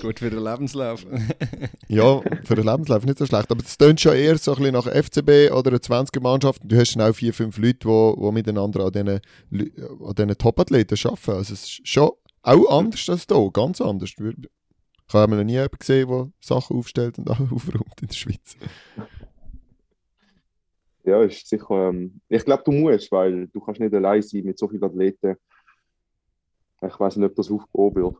[0.00, 1.06] Gut für den Lebenslauf.
[1.88, 3.50] ja, für den Lebenslauf nicht so schlecht.
[3.50, 6.62] Aber es tönt schon eher so ein bisschen nach FCB oder einer 20er-Mannschaft.
[6.64, 10.96] Du hast dann auch vier, fünf Leute, die, die miteinander an diesen, an diesen Top-Athleten
[11.04, 11.30] arbeiten.
[11.30, 12.10] Also es ist schon
[12.42, 14.14] auch anders als hier, ganz anders.
[14.18, 18.56] Ich habe noch nie jemanden gesehen, der Sachen aufstellt und aufräumt in der Schweiz.
[21.04, 21.90] Ja, ist sicher.
[21.90, 25.36] Ähm, ich glaube, du musst, weil du kannst nicht allein sein mit so vielen Athleten.
[26.80, 28.16] Ich weiß nicht, ob das aufgehoben wird.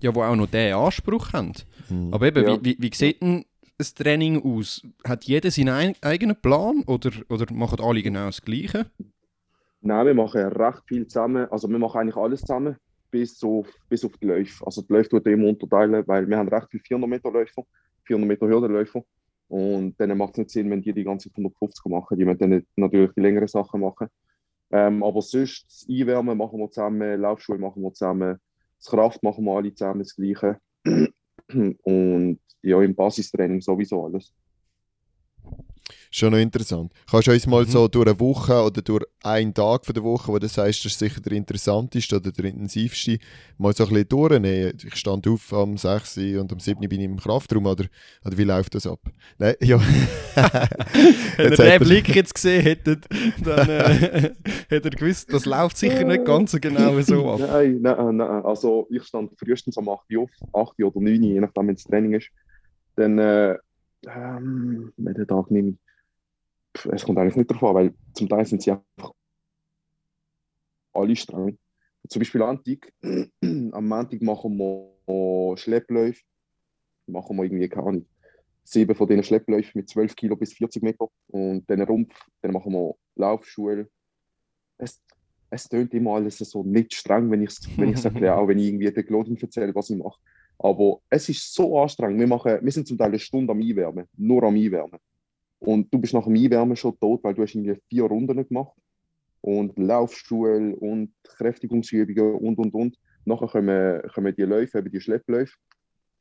[0.00, 1.52] Ja, wo auch noch diesen Anspruch haben.
[1.88, 2.12] Hm.
[2.12, 2.58] Aber eben, Ja.
[2.62, 3.44] wie, wie, wie sieht denn
[3.78, 4.82] das Training aus?
[5.06, 8.86] Hat jeder seinen ein, eigenen Plan oder, oder machen alle genau das Gleiche?
[9.80, 11.46] Nein, wir machen recht viel zusammen.
[11.50, 12.76] Also wir machen eigentlich alles zusammen,
[13.10, 14.64] bis auf, bis auf die Läufe.
[14.66, 17.64] Also die Läufe tut immer unterteilen, weil wir haben recht viele 400 Meter Läufer,
[18.04, 19.02] 400 Meter Hürdenläufer.
[19.48, 22.18] Und dann macht es nicht Sinn, wenn die die ganze Zeit 150 machen.
[22.18, 24.08] Die müssen dann natürlich die längeren Sachen machen.
[24.72, 28.38] Ähm, aber sonst, das Einwärmen machen wir zusammen, Laufschuhe machen wir zusammen,
[28.78, 30.58] das Kraft machen wir alle zusammen, das Gleiche.
[31.82, 34.34] Und ja, im Basistraining sowieso alles.
[36.10, 36.92] Schon noch interessant.
[37.10, 37.68] Kannst du uns mal Mhm.
[37.70, 40.92] so durch eine Woche oder durch einen Tag von der Woche, wo du sagst, das
[40.92, 43.18] ist sicher der interessanteste oder der intensivste,
[43.58, 44.72] mal so ein bisschen durchnehmen?
[44.84, 47.84] Ich stand auf am 6 Uhr und am 7 Uhr bin ich im Kraftraum, oder,
[48.24, 49.00] oder wie läuft das ab?
[49.38, 49.78] Nein, ja.
[51.36, 53.04] Wenn ihr den er- Blick jetzt gesehen hättet,
[53.44, 54.30] dann äh,
[54.68, 57.40] hättet ihr gewusst, das läuft sicher nicht ganz so genau so ab.
[57.40, 58.44] Nein, nein, nein.
[58.44, 61.68] Also ich stand frühestens um 8 Uhr auf, 8 Uhr oder 9 Uhr, je nachdem,
[61.68, 62.28] wenn das Training ist.
[62.96, 63.56] Dann, äh,
[64.08, 65.76] ähm, welchen Tag nehme ich?
[66.92, 69.12] Es kommt eigentlich nicht darauf an, weil zum Teil sind sie einfach
[70.92, 71.58] alle streng.
[72.08, 72.92] Zum Beispiel Antik.
[73.02, 76.22] Am Montag machen wir Schleppläufe.
[77.06, 78.06] Machen wir irgendwie, keine Ahnung,
[78.64, 81.08] sieben von diesen Schleppläufen mit 12 Kilo bis 40 Meter.
[81.28, 83.88] Und dann Rumpf, dann machen wir Laufschuhe.
[84.78, 85.00] Es,
[85.50, 88.58] es tönt immer alles so nicht streng, wenn ich es wenn ich's erkläre, auch wenn
[88.58, 90.18] ich irgendwie den Leuten erzähle, was ich mache.
[90.58, 92.18] Aber es ist so anstrengend.
[92.18, 94.98] Wir, machen, wir sind zum Teil eine Stunde am Einwärmen, nur am Einwärmen.
[95.66, 98.72] Und du bist nach dem Einwärmen schon tot, weil du hast irgendwie vier Runden gemacht.
[99.40, 102.96] Und Laufschuhe und Kräftigungsübungen und, und, und.
[103.24, 105.56] Nachher kommen, kommen die Läufe, eben die Schleppläufe.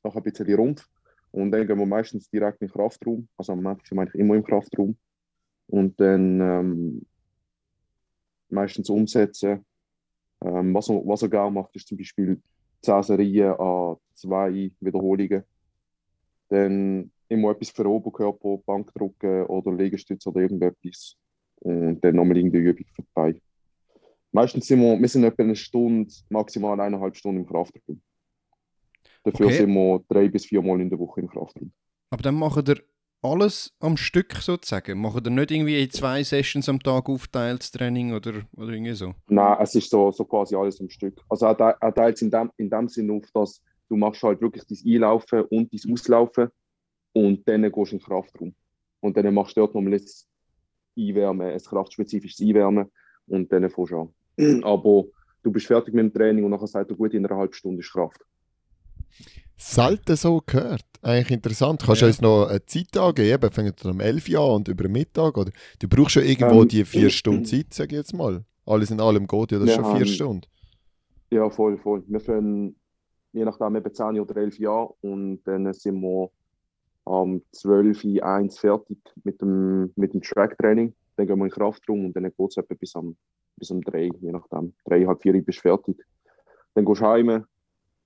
[0.03, 0.87] Nachher ein bisschen die Rumpf.
[1.29, 3.27] Und dann gehen wir meistens direkt in den Kraftraum.
[3.37, 4.97] Also am Montag sind wir eigentlich immer im Kraftraum.
[5.67, 7.05] Und dann ähm,
[8.49, 9.63] meistens umsetzen.
[10.43, 12.41] Ähm, was, er, was er gerne macht, ist zum Beispiel
[12.81, 15.43] 10 Serien an zwei Wiederholungen.
[16.49, 21.15] Dann immer etwas für den Oberkörper, Bankdrücken oder Liegestütze oder irgendetwas.
[21.61, 23.39] Und dann nochmal irgendeine Übung Beine.
[24.31, 28.01] Meistens sind wir, wir sind etwa eine Stunde, maximal eineinhalb Stunden im Kraftraum.
[29.23, 29.57] Dafür Okay.
[29.57, 31.71] sind wir drei bis vier Mal in der Woche im Kraftraum.
[32.09, 32.81] Aber dann macht ihr
[33.21, 34.99] alles am Stück sozusagen.
[34.99, 38.93] Macht ihr nicht irgendwie in zwei Sessions am Tag aufteilt, das Training oder, oder irgendwie
[38.93, 39.15] so?
[39.27, 41.19] Nein, es ist so, so quasi alles am Stück.
[41.29, 44.41] Also er, te- teilt es in dem, in dem Sinn auf, dass du machst halt
[44.41, 46.49] wirklich dein Einlaufen und dein Auslaufen
[47.15, 48.53] und dann gehst du in den Kraftraum.
[48.99, 50.01] Und dann machst du dort nochmal ein
[50.97, 52.91] Einwärmen, ein kraftspezifisches Einwärmen
[53.27, 53.99] und dann fährst du
[54.37, 54.63] an.
[54.63, 55.05] Aber
[55.43, 57.79] du bist fertig mit dem Training und nachher sagt er, gut, in einer halben Stunde
[57.79, 58.19] ist Kraft.
[59.57, 60.83] Selten so gehört.
[61.01, 61.81] Eigentlich interessant.
[61.85, 62.09] Kannst du Ja.
[62.09, 63.51] uns noch eine Zeit angeben?
[63.51, 65.37] Fängt um 11 Uhr an und über Mittag?
[65.37, 68.43] Oder du brauchst schon irgendwo Ähm, die vier Stunden Zeit, sag ich jetzt mal.
[68.65, 70.41] Alles in allem geht ja das Wir schon vier haben- Stunden.
[71.31, 72.03] Ja, voll, voll.
[72.07, 72.75] Wir fangen
[73.31, 76.29] je nachdem eben 10 oder 11 Jahre und dann sind wir
[77.05, 80.93] am 12 Uhr 1 fertig mit dem, mit dem Track-Training.
[81.15, 83.15] Dann gehen wir in den Kraftraum und dann geht es bis am,
[83.57, 84.73] bis am 3, je nachdem.
[84.85, 85.97] 3, halb 4 bist du fertig.
[86.73, 87.45] Dann gehst du heim,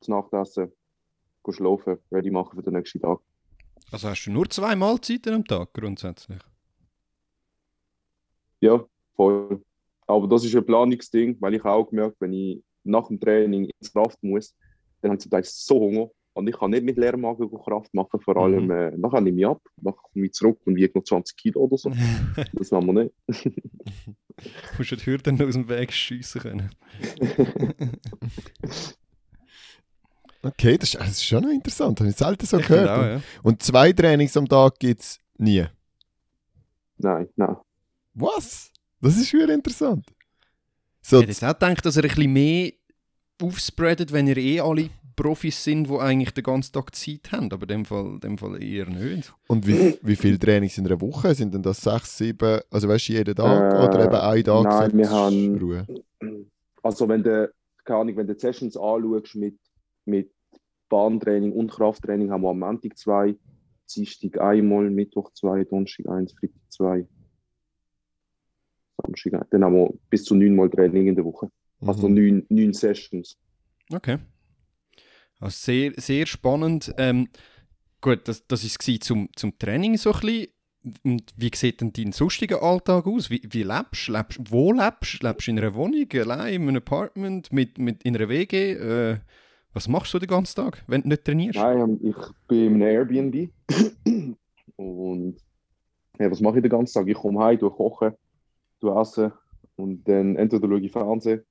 [0.02, 0.72] zu Nacht essen,
[1.44, 3.20] gehen schlafen, ready machen für den nächsten Tag.
[3.92, 6.40] Also hast du nur zwei Mahlzeiten am Tag grundsätzlich?
[8.60, 8.86] Ja,
[9.16, 9.64] voll.
[10.06, 13.92] Aber das ist ein Planungsding, weil ich auch gemerkt wenn ich nach dem Training ins
[13.92, 14.56] Kraft muss,
[15.02, 16.10] dann habe ich zum Teil so Hunger
[16.40, 18.20] und ich kann nicht mit leerem Magen Kraft machen.
[18.22, 18.72] Vor allem, Mhm.
[18.72, 21.78] äh, nachher nehme ich ab, nachher komme ich zurück und wiege noch 20 Kilo oder
[21.78, 21.92] so.
[22.54, 23.14] Das machen wir nicht.
[23.28, 23.52] Du
[24.78, 26.70] musst die Hürden aus dem Weg schiessen können.
[30.42, 32.00] Okay, das ist, das ist schon noch interessant.
[32.00, 32.90] Habe ich selten so Ich gehört.
[32.90, 33.22] auch, ja.
[33.44, 35.66] Und zwei Trainings am Tag gibt es nie.
[36.98, 37.58] Nein, nein.
[38.14, 38.72] Was?
[39.02, 40.06] Das ist wieder interessant.
[41.02, 42.72] Ich So, hätte jetzt auch gedacht, dass ihr ein bisschen mehr
[43.42, 44.90] aufspreadet, wenn ihr eh alle
[45.24, 47.52] Profis sind, die eigentlich den ganzen Tag Zeit haben.
[47.52, 49.34] Aber in dem Fall, in dem Fall eher nicht.
[49.48, 51.34] und wie, wie viele Trainings in einer Woche?
[51.36, 53.74] Sind denn das sechs, sieben, also weißt du, jeden Tag?
[53.74, 55.86] Äh, oder eben ein Tag nein, wir haben- Ruhe?
[56.82, 57.52] Also wenn du,
[57.84, 59.58] keine Ahnung, wenn du die Sessions anschaust mit,
[60.06, 60.32] mit
[60.90, 63.36] Bahntraining und Krafttraining, haben wir am Montag zwei,
[63.94, 67.08] Dienstag einmal, Mittwoch zwei, Donnerstag eins, Freitag zwei,
[69.02, 69.48] Samstag.
[69.52, 71.50] Dann haben wir bis zu neunmal Training in der Woche.
[71.82, 72.16] Also Mhm.
[72.16, 73.38] neun, neun Sessions.
[73.92, 74.18] Okay.
[75.40, 76.94] Also sehr, sehr spannend.
[76.98, 77.30] Ähm,
[78.02, 80.48] gut, das, das war es zum, zum Training so ein bisschen.
[81.04, 83.30] Und wie sieht denn dein sonstiger Alltag aus?
[83.30, 84.14] Wie, wie lebst du?
[84.50, 85.28] Wo lebst du?
[85.28, 88.74] Lebst du in einer Wohnung, allein, in einem Apartment, mit, mit, in einer WG?
[88.74, 89.18] Äh,
[89.74, 91.60] was machst du den ganzen Tag, wenn du nicht trainierst?
[91.60, 92.16] Nein, ähm, ich
[92.48, 93.50] bin in einem Airbnb.
[94.78, 95.38] und
[96.18, 97.08] ja, was mache ich den ganzen Tag?
[97.08, 98.14] Ich komme heim, tue kochen,
[98.82, 99.32] tue essen
[99.76, 101.44] und dann entweder schaue ich Fernsehen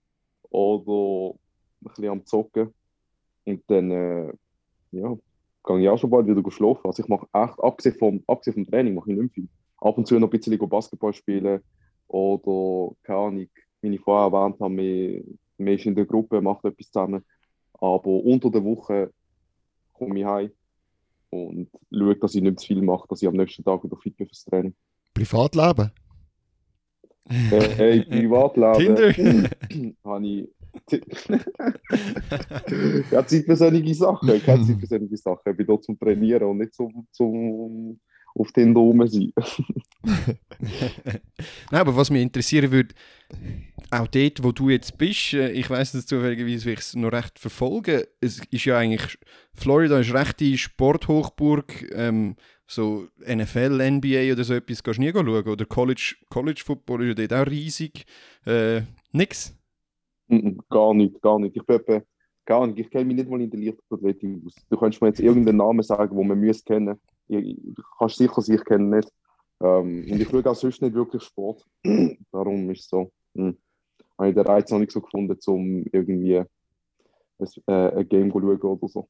[0.51, 1.39] oder ein
[1.81, 2.75] bisschen am Zocken.
[3.49, 4.33] Und dann äh,
[4.93, 5.17] ja,
[5.65, 6.87] gehe ich auch schon bald wieder schlafen.
[6.87, 9.49] Also ich mache echt, abgesehen vom, abgesehen vom Training, mache ich nicht viel.
[9.79, 11.61] Ab und zu noch ein bisschen Basketball spielen
[12.09, 13.47] oder, keine Ahnung,
[13.81, 17.25] wie ich vorher erwähnt habe, wir ist in der Gruppe, macht etwas zusammen.
[17.75, 19.13] Aber unter der Woche
[19.93, 20.51] komme ich heim
[21.31, 24.17] und schaue, dass ich nicht zu viel mache, dass ich am nächsten Tag wieder fit
[24.17, 24.75] bin fürs Training.
[25.15, 25.91] Privatleben?
[27.29, 29.51] Äh, hey, Privatleben Tinder?
[30.05, 30.49] habe ich.
[33.11, 34.29] ja, Zeit für solche Sachen.
[34.31, 35.51] Ich habe Zeit für solche Sachen.
[35.51, 37.99] Ich bin dort zum Trainieren und nicht zum, zum
[38.35, 39.33] auf Tinder rum sein.
[41.71, 42.95] Nein, aber was mich interessieren würde,
[43.91, 47.13] auch dort, wo du jetzt bist, äh, ich weiß es zufälligerweise, weil ich es noch
[47.13, 49.19] recht verfolge, es ist ja eigentlich,
[49.55, 55.13] Florida ist recht die Sporthochburg, ähm, so NFL, NBA oder so etwas kannst du nie
[55.13, 58.05] schauen, oder College, College Football ist ja dort auch riesig,
[58.45, 59.55] äh, nix.
[60.69, 61.57] Gar nicht, gar nicht.
[61.57, 62.03] Ich bin
[62.45, 62.79] gar nicht.
[62.79, 64.55] Ich kenne mich nicht mal in der Leichtathletik aus.
[64.69, 67.01] Du könntest mir jetzt irgendeinen Namen sagen, den man müsste kennen.
[67.29, 69.13] Ich, du kannst sicher sein, ich nicht.
[69.61, 71.65] Ähm, und ich schaue auch sonst nicht wirklich Sport.
[72.33, 73.11] Darum ist es so.
[73.35, 73.57] Hm.
[74.17, 76.47] Habe ich den Reiz noch nicht so gefunden, um irgendwie ein,
[77.67, 79.09] äh, ein Game zu schauen oder so.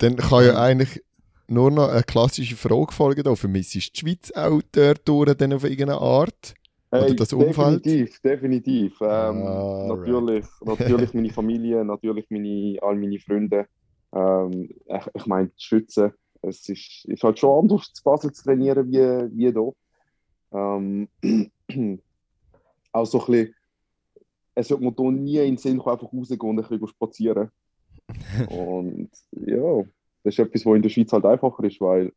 [0.00, 1.02] Dann kann ja eigentlich
[1.48, 3.22] nur noch eine klassische Frage folgen.
[3.22, 6.54] Da vermisst du die Schweiz auch dort durch, dann auf irgendeine Art?
[6.90, 7.84] Oder das Umfeld?
[7.84, 8.98] Definitiv, definitiv.
[9.00, 9.44] Ähm,
[9.88, 13.66] natürlich, natürlich meine Familie, natürlich meine, all meine Freunde.
[14.12, 16.12] Ähm, ich, ich meine, Schützen.
[16.40, 18.96] Es ist, ist halt schon anders zu Basel zu trainieren wie,
[19.36, 19.72] wie hier.
[20.52, 21.08] Ähm,
[22.92, 23.54] auch so ein bisschen,
[24.54, 27.50] es wird mir hier nie in den Sinn kommen, einfach rausgehen und ein bisschen spazieren.
[28.50, 29.82] und ja,
[30.24, 32.12] das ist etwas, was in der Schweiz halt einfacher ist, weil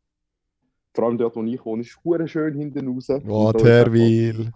[0.94, 3.08] vor allem dort, wo ich wohne, ist es schön hinten raus.
[3.26, 4.52] Oh, da Terwil.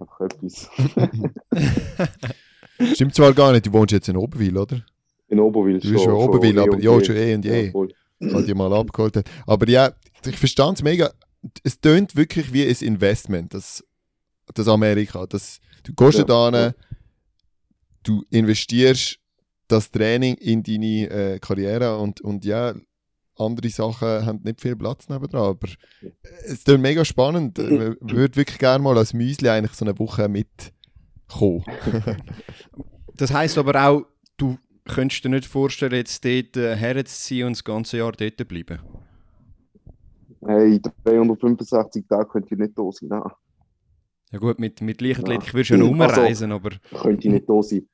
[0.00, 0.68] Einfach etwas.
[2.94, 4.84] Stimmt zwar gar nicht, du wohnst jetzt in Oberwil, oder?
[5.28, 7.70] In Oberwil Du bist schon Oberwil, eh aber und ja, schon eh und je.
[7.70, 7.88] voll.
[8.20, 9.28] weil die mal abgeholt hat.
[9.46, 9.92] Aber ja,
[10.24, 11.10] ich verstand es mega.
[11.62, 13.84] Es tönt wirklich wie ein Investment, das,
[14.54, 15.26] das Amerika.
[15.26, 16.64] Das, du gehst Ja, da ja.
[16.66, 16.74] hin,
[18.04, 19.18] du investierst
[19.68, 22.74] das Training in deine äh, Karriere und, und ja,
[23.38, 25.42] andere Sachen haben nicht viel Platz nebendran.
[25.50, 25.68] Aber
[26.46, 27.58] es tönt mega spannend.
[27.58, 31.64] Ich würde wirklich gerne mal als Müsli eigentlich so eine Woche mitkommen.
[33.16, 34.02] Das heisst aber auch,
[34.36, 38.44] du könntest dir nicht vorstellen, jetzt dort äh, herzuziehen und das ganze Jahr dort zu
[38.44, 38.78] bleiben.
[40.46, 43.08] Hey, 365 Tage könnte ich nicht da sein.
[43.08, 43.22] Nein,
[44.30, 45.52] Ja gut, mit, mit Leichtathletik Ja.
[45.54, 46.70] würdest du ja noch Also- umreisen, aber
[47.02, 47.88] könnte ich nicht da sein.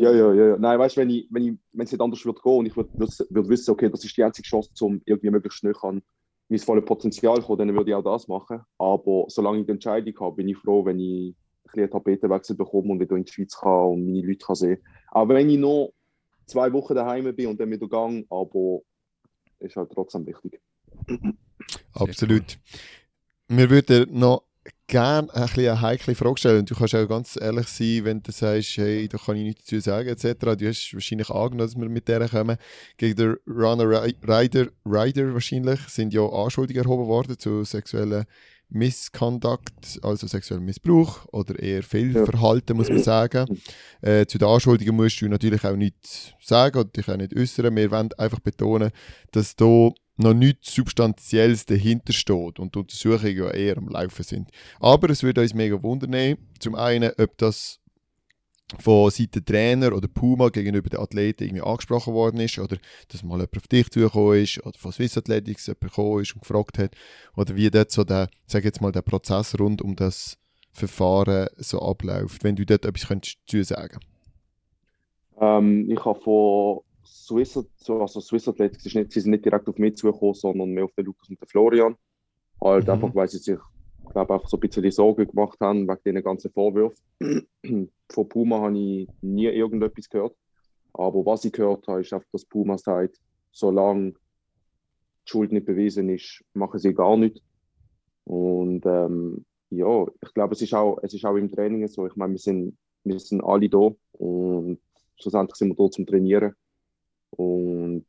[0.00, 0.56] Ja, ja, ja.
[0.56, 2.90] Nein, weißt du, wenn, ich, wenn, ich, es nicht anders würde gehen und ich würde
[2.94, 6.00] würd, wissen, okay, das ist die einzige Chance, um irgendwie möglichst schnell an
[6.48, 8.62] mein volles Potenzial zu kommen, dann würde ich auch das machen.
[8.78, 12.92] Aber solange ich die Entscheidung habe, bin ich froh, wenn ich ein bisschen Tapetenwechsel bekomme
[12.92, 14.78] und wieder in die Schweiz kann und meine Leute kann sehen.
[15.10, 15.92] Auch wenn ich noch
[16.46, 18.80] zwei Wochen daheim bin und dann wieder gang, aber
[19.58, 20.62] ist halt trotzdem wichtig.
[21.92, 22.58] Absolut.
[23.48, 24.44] Wir würden noch
[24.90, 26.66] gerne eine heikle Frage stellen.
[26.66, 29.80] Du kannst auch ganz ehrlich sein, wenn du sagst, hey, da kann ich nichts dazu
[29.80, 30.56] sagen, etc.
[30.58, 32.56] Du hast wahrscheinlich angenommen, dass wir mit der kommen.
[32.96, 38.24] Gegen den Runner Rider, Rider wahrscheinlich sind ja Anschuldigungen erhoben worden zu sexuellen
[38.68, 43.60] Misconduct, also sexuellen Missbrauch oder eher Fehlverhalten, muss man sagen.
[44.00, 47.74] Äh, zu den Anschuldigungen musst du natürlich auch nichts sagen oder dich auch nicht äußern.
[47.74, 48.90] Wir wollen einfach betonen,
[49.32, 54.50] dass da noch nichts Substanzielles dahinter steht und die Untersuchungen ja eher am Laufen sind.
[54.78, 57.80] Aber es würde uns mega wundern, zum einen, ob das
[58.78, 62.76] von Seiten Trainer oder Puma gegenüber den Athleten irgendwie angesprochen worden ist oder
[63.08, 66.42] dass mal jemand auf dich zugekommen ist oder von Swiss Athletics jemand gekommen ist und
[66.42, 66.94] gefragt hat
[67.36, 70.38] oder wie dort so der, sag jetzt mal, der Prozess rund um das
[70.72, 73.98] Verfahren so abläuft, wenn du dort etwas könntest zu sagen.
[75.40, 76.80] Ähm, ich habe von
[77.10, 80.84] Swiss, also Swiss Athletics, ist nicht, sie sind nicht direkt auf mich zugekommen, sondern mehr
[80.84, 81.96] auf den Lukas und den Florian.
[82.62, 82.90] Halt mhm.
[82.90, 83.58] einfach, weil sie sich,
[84.10, 87.04] glaube einfach so ein bisschen die Sorge gemacht haben wegen den ganzen Vorwürfen.
[88.10, 90.36] Von Puma habe ich nie irgendetwas gehört.
[90.92, 93.20] Aber was ich gehört habe, ist einfach, dass Puma sagt,
[93.52, 94.16] solange die
[95.24, 97.40] Schuld nicht bewiesen ist, machen sie gar nichts.
[98.24, 102.06] Und ähm, ja, ich glaube, es ist, auch, es ist auch im Training so.
[102.06, 104.80] Ich meine, wir sind, wir sind alle da und
[105.16, 106.54] schlussendlich sind wir da zum Trainieren.
[107.30, 108.04] Und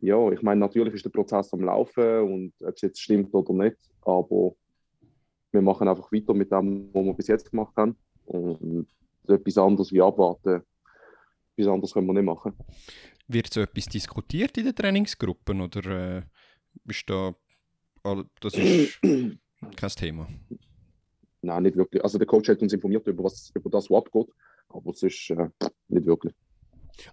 [0.00, 3.52] ja, ich meine, natürlich ist der Prozess am Laufen und ob es jetzt stimmt oder
[3.52, 4.54] nicht, aber
[5.52, 7.96] wir machen einfach weiter mit dem, was wir bis jetzt gemacht haben.
[8.26, 8.86] Und
[9.26, 10.62] etwas anderes wie abwarten,
[11.56, 12.52] etwas anderes können wir nicht machen.
[13.28, 16.22] Wird so etwas diskutiert in den Trainingsgruppen oder äh,
[16.88, 17.34] ist da,
[18.40, 19.00] das ist
[19.76, 20.28] kein Thema?
[21.42, 22.02] Nein, nicht wirklich.
[22.02, 24.28] Also der Coach hat uns informiert über, was, über das, was abgeht,
[24.68, 25.48] aber es ist äh,
[25.88, 26.34] nicht wirklich.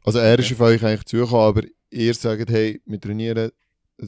[0.03, 3.51] Also er ist auf euch eigentlich zugekommen, aber ihr sagt, hey, wir trainieren,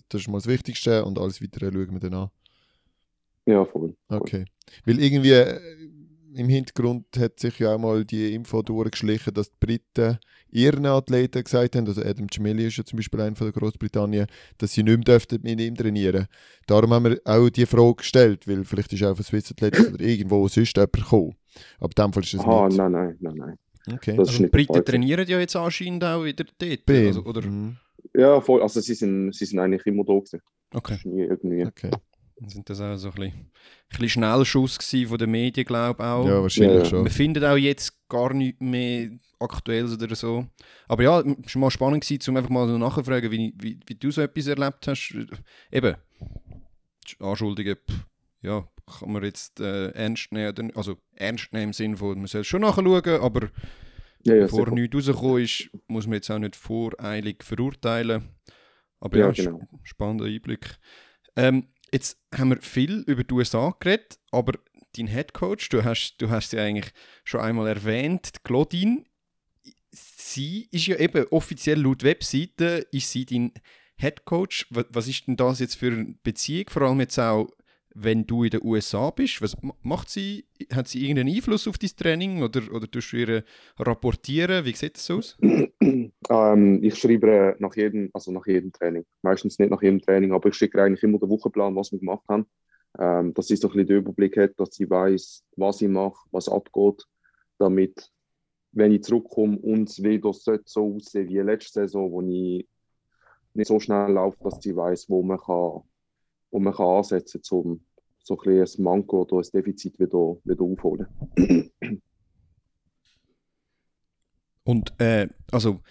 [0.09, 2.29] das ist mal das Wichtigste und alles Weitere schauen wir dann an.
[3.45, 3.95] Ja, voll.
[4.09, 4.45] Okay.
[4.85, 5.59] Weil irgendwie äh,
[6.35, 10.17] im Hintergrund hat sich ja auch mal die Info durchgeschlichen, dass die Briten
[10.51, 14.27] ihren Athleten gesagt haben, also Adam Gemelli ist ja zum Beispiel einer von der Großbritannien,
[14.57, 16.27] dass sie nicht mehr dürften mit ihm trainieren.
[16.65, 20.03] Darum haben wir auch die Frage gestellt, weil vielleicht ist auch von Swiss Athletics oder
[20.03, 21.35] irgendwo sonst jemand gekommen.
[21.79, 22.77] Aber in dem Fall ist es Aha, nicht.
[22.77, 23.55] nein, nein, nein, nein.
[23.91, 24.15] Okay.
[24.15, 26.89] Das also die Briten trainieren ja jetzt anscheinend auch wieder dort.
[26.89, 27.41] Also, oder?
[27.41, 27.77] Mhm.
[28.13, 28.61] Ja, voll.
[28.61, 30.41] Also sie sind, sie sind eigentlich immer da gewesen.
[30.73, 30.97] Okay.
[31.03, 31.65] Nie irgendwie.
[31.65, 31.91] Okay.
[32.47, 33.51] Sind das auch so ein bisschen, ein
[33.89, 36.27] bisschen Schnellschuss von den Medien, glaube ich auch.
[36.27, 36.85] Ja, wahrscheinlich ja.
[36.85, 37.03] schon.
[37.05, 40.45] Wir finden auch jetzt gar nicht mehr aktuell oder so.
[40.87, 43.95] Aber ja, es war mal spannend gewesen, um einfach mal so nachzufragen, wie, wie, wie
[43.95, 45.15] du so etwas erlebt hast.
[45.71, 45.95] Eben,
[47.19, 47.77] Anschuldigungen,
[48.41, 52.43] ja, kann man jetzt äh, ernst nehmen, also ernst nehmen im Sinne von, man soll
[52.43, 53.49] schon nachschauen, aber
[54.23, 58.29] ja, ja, bevor nichts rausgekommen ist, muss man jetzt auch nicht voreilig verurteilen.
[58.99, 59.67] Aber ja, ja genau.
[59.83, 60.79] spannender Einblick.
[61.35, 64.53] Ähm, jetzt haben wir viel über die USA geredet, aber
[64.97, 66.91] dein Headcoach, du hast, du hast sie eigentlich
[67.23, 69.03] schon einmal erwähnt, Claudine,
[69.91, 73.51] sie ist ja eben offiziell laut Webseite, ist sie dein
[73.97, 74.67] Headcoach.
[74.69, 77.49] Was ist denn das jetzt für eine Beziehung, vor allem jetzt auch
[77.95, 79.41] wenn du in den USA bist?
[79.41, 80.45] Was macht sie?
[80.71, 83.43] Hat sie irgendeinen Einfluss auf dein Training oder, oder tust du ihr
[83.79, 84.65] rapportieren?
[84.65, 85.37] Wie sieht das aus?
[86.27, 89.05] Ähm, ich schreibe nach jedem, also nach jedem Training.
[89.21, 92.23] Meistens nicht nach jedem Training, aber ich schicke eigentlich immer den Wochenplan, was wir gemacht
[92.27, 92.47] haben.
[92.97, 96.17] Ähm, dass sie so ein bisschen den Überblick hat, dass sie weiß, was ich mache,
[96.31, 97.05] was abgeht,
[97.59, 98.11] damit,
[98.71, 102.67] wenn ich zurückkomme und es wieder so aussehen wie letzte Saison, wo ich
[103.53, 105.83] nicht so schnell laufe, dass sie weiß, wo man kann
[106.55, 107.81] wo man kann ansetzen um
[108.23, 111.07] so ein, ein Manko oder ein Defizit wieder, wieder aufholen.
[114.63, 115.81] Und äh, also,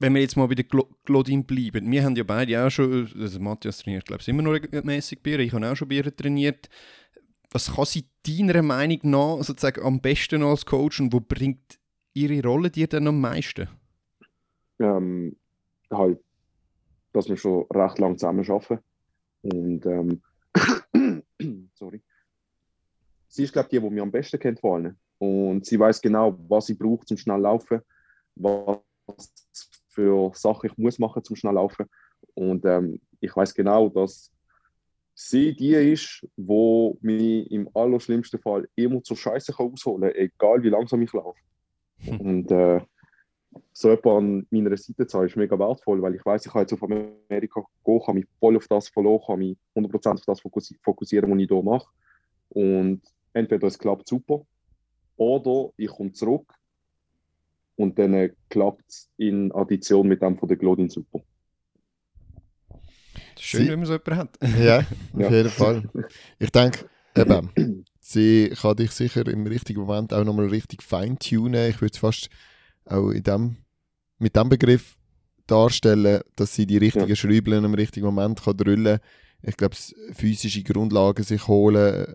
[0.00, 0.66] wenn wir jetzt mal bei der
[1.04, 4.50] Glodin bleiben, wir haben ja beide auch schon, also Matthias trainiert, glaube ich, immer noch
[4.52, 6.68] regelmäßig Bier, ich habe auch schon Bier trainiert.
[7.52, 11.78] Was kann sie deiner Meinung nach sozusagen am besten als Coach und wo bringt
[12.12, 13.68] ihre Rolle dir dann am meisten?
[14.80, 15.36] Ähm,
[15.92, 16.18] halt,
[17.12, 18.80] dass wir schon recht lang zusammen arbeiten.
[19.42, 20.22] Und ähm,
[21.74, 22.02] sorry.
[23.28, 24.96] Sie ist, glaube ich, die, die mich am besten kennt vor allem.
[25.18, 27.80] Und sie weiß genau, was sie braucht zum schnell laufen,
[28.34, 28.80] was
[29.88, 31.86] für Sachen ich muss machen zum schnell laufen.
[32.34, 34.32] Und ähm, ich weiß genau, dass
[35.14, 40.70] sie die ist, wo mich im allerschlimmsten Fall immer zur Scheiße ausholen kann, egal wie
[40.70, 41.38] langsam ich laufe.
[42.18, 42.80] Und äh,
[43.72, 46.62] so jemand an meiner Seite zu haben, ist mega wertvoll, weil ich weiß, ich kann
[46.62, 50.40] jetzt auf Amerika gehen, kann mich voll auf das verloren, kann mich 100% auf das
[50.40, 51.86] fokussieren, was ich hier mache.
[52.50, 54.44] Und entweder es klappt super
[55.16, 56.52] oder ich komme zurück
[57.76, 61.20] und dann klappt es in Addition mit dem von der Glodin super.
[63.38, 64.38] Schön, Sie wenn man so jemanden hat.
[64.58, 65.30] Ja, auf ja.
[65.30, 65.82] jeden Fall.
[66.38, 71.70] Ich denke, eben, Sie kann dich sicher im richtigen Moment auch nochmal richtig feintunen.
[71.70, 72.28] Ich würde es fast
[72.86, 73.56] auch in dem,
[74.18, 74.96] mit dem Begriff
[75.46, 77.16] darstellen, dass sie die richtigen Ja.
[77.16, 79.08] Schräubchen im richtigen Moment kann drüllen kann.
[79.42, 79.74] Ich glaube,
[80.12, 82.14] physische Grundlagen sich holen, äh,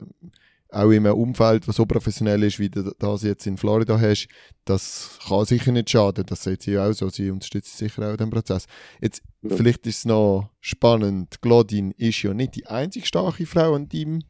[0.69, 4.27] auch in einem Umfeld, das so professionell ist, wie du das jetzt in Florida hast,
[4.65, 6.25] das kann sicher nicht schaden.
[6.25, 7.07] Das sagt sie auch so.
[7.09, 8.65] Sie unterstützt sicher auch den Prozess.
[9.01, 9.55] Jetzt, Ja.
[9.55, 11.41] vielleicht ist es noch spannend.
[11.41, 14.21] Claudine ist ja nicht die einzige starke Frau an, deinem,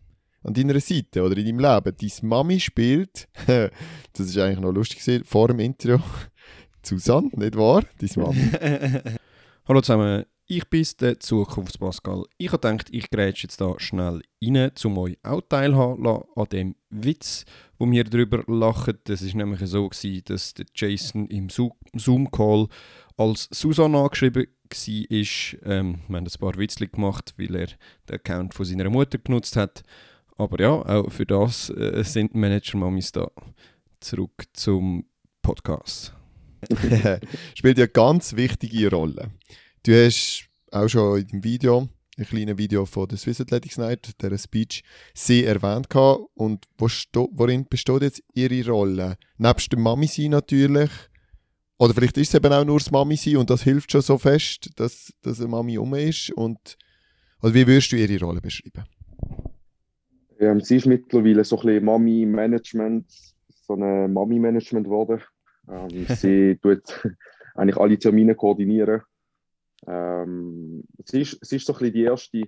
[0.46, 1.98] an deiner Seite oder in deinem Leben.
[2.00, 3.72] Deine Mami spielt, das
[4.28, 6.00] ist eigentlich noch lustig gewesen, vor dem Intro,
[6.86, 7.84] Susanne, nicht wahr?
[8.00, 8.52] Deine Mami.
[9.68, 12.24] Hallo zusammen, ich bin der Zukunftspascal.
[12.38, 16.76] Ich habe gedacht, ich grätsche jetzt da schnell rein, um euch auch teilhaben an dem
[16.91, 17.46] Witz,
[17.80, 19.00] wo wir darüber lachen.
[19.06, 22.68] Das ist nämlich so gewesen, dass der Jason im Zo- Zoom-Call
[23.18, 25.72] als Susanne angeschrieben war.
[25.72, 27.68] Ähm, wir haben ein paar Witzli gemacht, weil er
[28.08, 29.82] den Account von seiner Mutter genutzt hat.
[30.38, 33.32] Aber ja, auch für das äh, sind Manager-Mamis da.
[34.02, 35.06] Zurück zum
[35.42, 36.14] Podcast.
[37.56, 39.32] spielt ja ganz wichtige Rolle.
[39.84, 44.22] Du hast auch schon in dem Video, ein kleines Video von der Swiss Athletics Night,
[44.22, 44.84] der Speech,
[45.14, 46.22] sie erwähnt gehabt.
[46.34, 49.18] Und worin besteht jetzt ihre Rolle?
[49.38, 50.90] Nebst der Mami sein natürlich.
[51.78, 54.18] Oder vielleicht ist es eben auch nur das Mami sein und das hilft schon so
[54.18, 56.32] fest, dass, dass eine Mami um ist.
[56.32, 56.78] Und,
[57.42, 58.86] oder wie würdest du ihre Rolle beschreiben?
[60.40, 63.06] Ähm, sie ist mittlerweile so ein bisschen Mami-Management,
[63.50, 65.22] so ein Mami-Management geworden.
[65.70, 67.08] Ähm, sie tut
[67.56, 69.02] eigentlich alle Termine koordinieren.
[69.88, 72.44] Ähm, sie, ist, sie ist so ein bisschen die erste,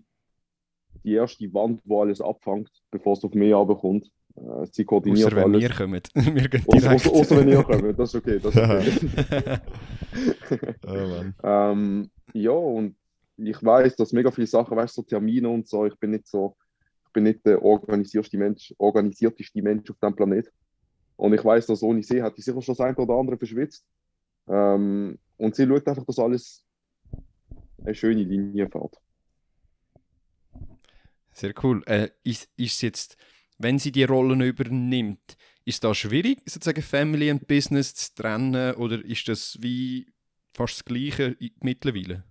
[1.04, 4.10] die erste Wand, wo alles abfängt, bevor es auf mich runterkommt.
[4.36, 5.62] Äh, sie koordiniert Außer wenn alles.
[5.62, 6.02] wir kommen.
[6.14, 7.32] wir gehen direkt.
[7.32, 8.40] wenn ihr kommt, das ist okay.
[8.40, 9.60] Das ist okay.
[10.88, 11.24] Oh.
[11.44, 12.96] Ähm, ja, und
[13.38, 16.28] ich weiß, dass mega viele Sachen, weißt du, so Termine und so, ich bin nicht
[16.28, 16.56] so,
[17.18, 20.53] bin nicht der organisierteste Mensch, organisierteste Mensch auf diesem Planet.
[21.15, 23.84] Und ich weiß, dass ohne sie hätte ich sicher schon das eine oder andere verschwitzt.
[24.47, 26.63] Ähm, und sie schaut einfach, dass alles
[27.84, 29.01] eine schöne Linie fährt.
[31.32, 31.82] Sehr cool.
[31.88, 33.18] Äh, ist, ist jetzt,
[33.57, 39.03] wenn sie die Rollen übernimmt, ist das schwierig, sozusagen Family und Business zu trennen oder
[39.03, 40.05] ist das wie
[40.53, 42.26] fast das Gleiche mittlerweile?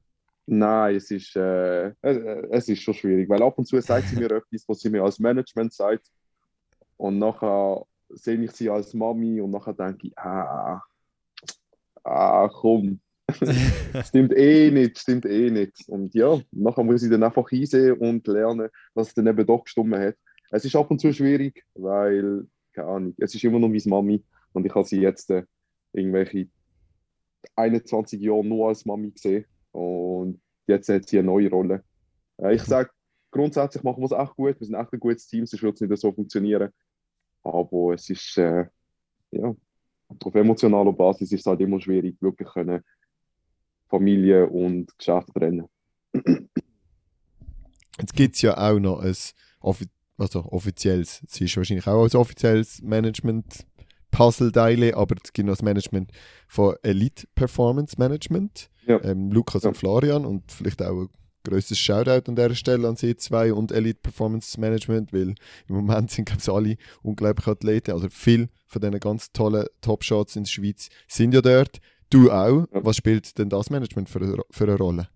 [0.46, 4.30] Nein, es ist, äh, es, ist schon schwierig, weil ab und zu sagt sie mir
[4.30, 6.06] etwas, was sie mir als Management sagt.
[6.96, 10.80] Und nachher sehe ich sie als Mami und nachher denke ich, ah,
[12.04, 13.00] ah, komm.
[14.04, 15.88] stimmt eh nicht, stimmt eh nicht.
[15.88, 19.64] Und ja, nachher muss ich dann einfach einsehen und lernen, dass es dann eben doch
[19.64, 20.16] gestummen hat.
[20.50, 24.24] Es ist ab und zu schwierig, weil, keine Ahnung, es ist immer noch meine Mami
[24.52, 25.42] und ich habe sie jetzt äh,
[25.92, 26.48] irgendwelche
[27.56, 29.44] 21 Jahre nur als Mami gesehen.
[29.76, 31.84] Und jetzt hat sie eine neue Rolle.
[32.38, 32.90] Äh, ich sage,
[33.30, 34.58] grundsätzlich machen wir es echt gut.
[34.58, 36.70] Wir sind echt ein gutes Team, sonst würde es nicht so funktionieren.
[37.42, 38.66] Aber es ist, äh,
[39.30, 39.54] ja,
[40.08, 42.82] auf emotionaler Basis ist es halt immer schwierig, wirklich können
[43.88, 45.68] Familie und Geschäft trennen.
[47.98, 49.14] Jetzt gibt es ja auch noch ein
[49.60, 49.86] offi
[50.18, 52.80] also offizielles, es ist wahrscheinlich auch ein offizielles
[54.18, 56.10] Management-Puzzle-Teile, aber es gibt noch das Management
[56.48, 58.70] von Elite Performance Management.
[58.86, 59.02] Ja.
[59.02, 59.70] Ähm, Lukas Ja.
[59.70, 61.08] und Florian und vielleicht auch ein
[61.44, 65.34] grösstes Shoutout an dieser Stelle an sie zwei und Elite Performance Management, weil
[65.68, 70.36] im Moment sind glaube ich alle unglaubliche Athleten, also viele von diesen ganz tollen Top-Shots
[70.36, 71.78] in der Schweiz sind ja dort.
[72.10, 72.66] Du auch.
[72.72, 72.84] Ja.
[72.84, 75.08] Was spielt denn das Management für eine, für eine Rolle?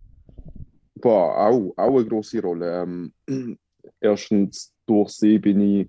[0.96, 2.82] Boah, auch, auch eine grosse Rolle.
[2.82, 3.12] Ähm,
[4.01, 5.88] erstens, durch sie bin ich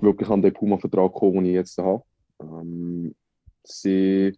[0.00, 2.02] wirklich an den Puma-Vertrag gekommen, den ich jetzt habe.
[2.40, 3.14] Ähm,
[3.64, 4.36] sie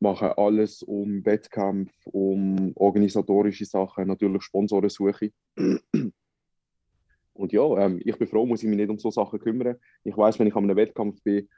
[0.00, 5.32] machen alles um Wettkampf, um organisatorische Sachen, natürlich Sponsorensuche.
[7.34, 9.76] Und ja, ähm, ich bin froh, muss ich mich nicht um so Sachen kümmern.
[10.04, 11.48] Ich weiß, wenn ich an einem Wettkampf bin,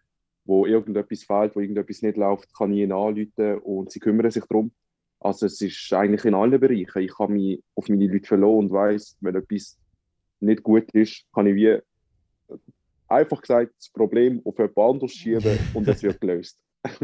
[0.45, 4.45] wo irgendetwas fehlt, wo irgendetwas nicht läuft, kann ich ihnen anrufen und sie kümmern sich
[4.45, 4.73] darum.
[5.21, 7.03] Also es ist eigentlich in allen Bereichen.
[7.03, 9.79] Ich kann mich auf meine Leute verlassen und weiß, wenn etwas
[10.41, 11.79] nicht gut ist, kann ich wie
[13.09, 16.59] einfach gesagt das Problem auf jemand anderes schieben und es wird gelöst.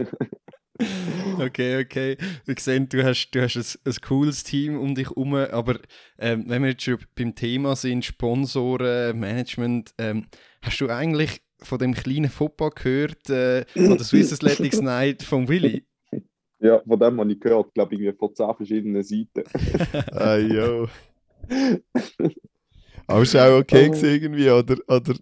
[1.39, 2.17] Okay, okay.
[2.45, 5.79] Wir sehen, du hast, du hast ein, ein cooles Team um dich herum, aber
[6.19, 10.27] ähm, wenn wir jetzt schon beim Thema sind, Sponsoren, Management, ähm,
[10.63, 15.47] hast du eigentlich von dem kleinen Fauxpas gehört, äh, von der Swiss Athletics Night von
[15.47, 15.85] Willy?
[16.59, 19.45] Ja, von dem habe ich gehört, glaube ich, von zehn verschiedenen Seiten.
[20.13, 20.89] Ah, jo.
[23.07, 23.91] Aber ist auch okay Oh.
[23.91, 25.15] gewesen irgendwie, oder, oder,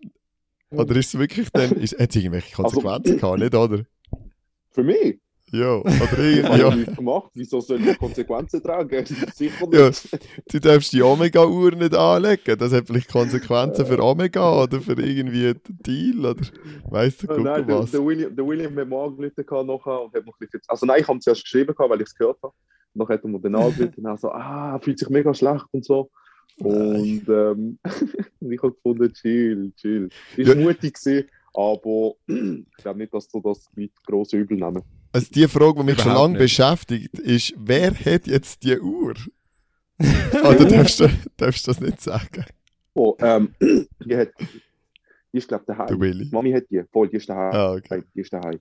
[0.71, 3.83] oder ist es wirklich dann, ist, hat es irgendwelche Konsequenzen gehabt, nicht, oder?
[4.71, 5.19] Für mich?
[5.53, 6.61] Ja, oder irgendwie.
[6.61, 6.75] ja.
[6.77, 7.31] Nichts gemacht.
[7.35, 9.05] Wieso soll ich Konsequenzen tragen?
[9.35, 9.91] Sicher Ja.
[10.49, 12.57] du darfst die Omega-Uhr nicht anlegen.
[12.57, 16.47] Das hat vielleicht Konsequenzen für Omega oder für irgendwie einen Deal oder
[16.89, 17.91] weißt du, Äh, guck nein, der, was.
[17.91, 21.01] der, William, der William hat mir angerufen nachher und hat noch ein bisschen Also nein,
[21.01, 22.55] ich habe es erst geschrieben, weil ich es gehört habe.
[22.95, 26.11] Dann hat er mir dann angerufen und so, ah, fühlt sich mega schlecht und so.
[26.61, 27.79] Und ähm,
[28.41, 30.09] und ich habe gefunden, chill, chill.
[30.37, 30.55] Ist Ja.
[30.55, 34.83] mutig gewesen, aber ich glaube nicht, dass du das mit grossen Übel nehmen.
[35.13, 36.43] Also die Frage, die mich schon Überhaupt lange nicht.
[36.43, 39.15] beschäftigt, ist, wer hat jetzt die Uhr?
[40.33, 42.45] Oder darfst du, darfst du das nicht sagen?
[42.95, 43.55] Oh, ähm,
[44.05, 44.29] die hat,
[45.33, 46.01] die ist glaube ich daheim.
[46.01, 46.29] Willi.
[46.31, 47.55] Mami hat die, voll, die ist daheim.
[47.55, 48.03] Ah, okay.
[48.15, 48.59] Die ist daheim.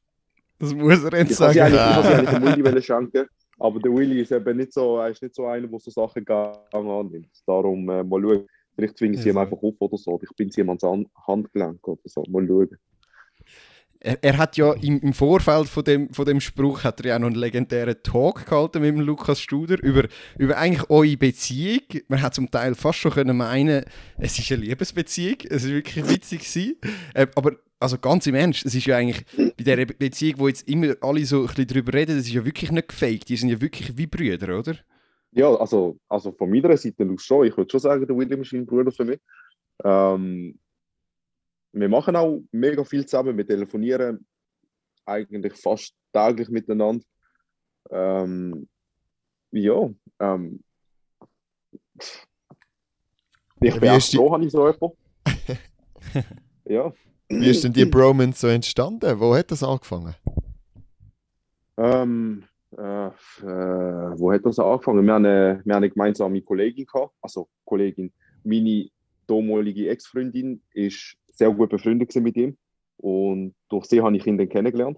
[0.57, 1.59] Das muss er jetzt Ich sie sagen.
[1.59, 3.25] eigentlich, ich habe sie eigentlich wollen schenken,
[3.59, 6.23] aber der Willi ist eben nicht so, er ist nicht so einer, der so Sachen
[6.25, 7.29] gerne annimmt.
[7.45, 8.47] Darum äh, mal schauen.
[8.75, 10.19] Vielleicht zwinge ich sie ihm einfach auf oder so.
[10.23, 12.23] Ich bin sie ihm ans An- Handgelenk oder so.
[12.29, 12.77] Mal schauen.
[13.99, 17.19] Er, er hat ja im, im Vorfeld von dem, von dem Spruch hat er ja
[17.19, 20.07] noch einen legendären Talk gehalten mit dem Lukas Studer über,
[20.37, 21.81] über eigentlich eure Beziehung.
[22.07, 23.83] Man hat zum Teil fast schon können meinen,
[24.17, 25.39] es ist eine Liebesbeziehung.
[25.49, 26.77] Es ist wirklich witzig gewesen.
[27.13, 30.47] Äh, aber also ganz im Ernst, es ist ja eigentlich bei dieser Be- Beziehung, wo
[30.47, 33.29] jetzt immer alle so ein bisschen drüber reden, das ist ja wirklich nicht gefaked.
[33.29, 34.75] Die sind ja wirklich wie Brüder, oder?
[35.31, 37.47] Ja, also, also von meiner Seite aus schon.
[37.47, 39.19] Ich würde schon sagen, der William ist ein Bruder für mich.
[39.83, 40.59] Ähm,
[41.71, 43.37] wir machen auch mega viel zusammen.
[43.37, 44.25] Wir telefonieren
[45.05, 47.05] eigentlich fast täglich miteinander.
[47.91, 48.67] Ähm,
[49.51, 50.63] ja, ähm,
[53.61, 54.97] ich bin auch froh, habe ich so jemanden.
[56.65, 56.93] ja.
[57.29, 59.19] Wie ist denn die Bromance so entstanden?
[59.19, 60.15] Wo hat das angefangen?
[61.77, 62.43] Ähm,
[62.77, 63.11] äh, äh,
[63.41, 65.05] wo hat das angefangen?
[65.05, 67.13] Wir haben, eine, wir haben eine gemeinsame Kollegin gehabt.
[67.21, 68.11] Also Kollegin,
[68.43, 68.89] meine
[69.27, 72.57] damalige Ex-Freundin ist sehr gut befreundet mit ihm.
[72.97, 74.97] Und durch sie habe ich ihn dann kennengelernt.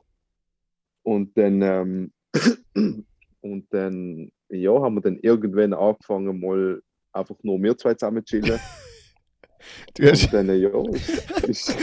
[1.03, 2.11] Und dann, ähm,
[3.41, 6.81] und dann ja, haben wir dann irgendwann angefangen, mal
[7.13, 8.59] einfach nur wir zwei zusammen zu chillen.
[9.95, 10.69] Du hast, Und dann, äh, ja,
[11.47, 11.75] ist, ist,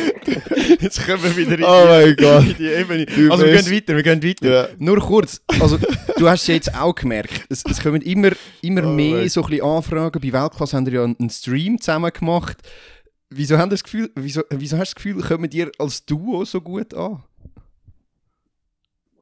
[0.80, 2.58] Jetzt kommen wir wieder in oh mein Gott.
[2.58, 4.48] die Also wir gehen weiter, wir gehen weiter.
[4.50, 4.68] Ja.
[4.78, 5.78] Nur kurz, also
[6.16, 8.30] du hast es jetzt auch gemerkt, es, es kommen immer,
[8.62, 10.20] immer Oh mehr mein- so ein bisschen Anfragen.
[10.20, 12.56] Bei Weltklasse haben wir ja einen Stream zusammen gemacht.
[13.30, 16.60] Wieso, haben das Gefühl, wieso, wieso hast du das Gefühl, kommen dir als Duo so
[16.60, 17.22] gut an?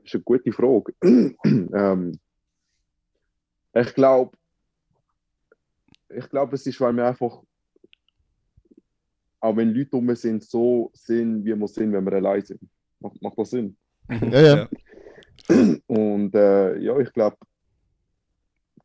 [0.05, 0.93] ist eine gute Frage.
[1.03, 2.19] ähm,
[3.75, 4.37] ich glaube,
[6.09, 7.43] ich glaube, es ist, weil wir einfach,
[9.41, 12.61] auch wenn Leute um sind, so sind, wie wir sind, wenn wir allein sind.
[13.01, 13.77] Macht, macht das Sinn?
[14.09, 14.69] Ja, ja.
[15.87, 17.37] Und äh, ja, ich glaube,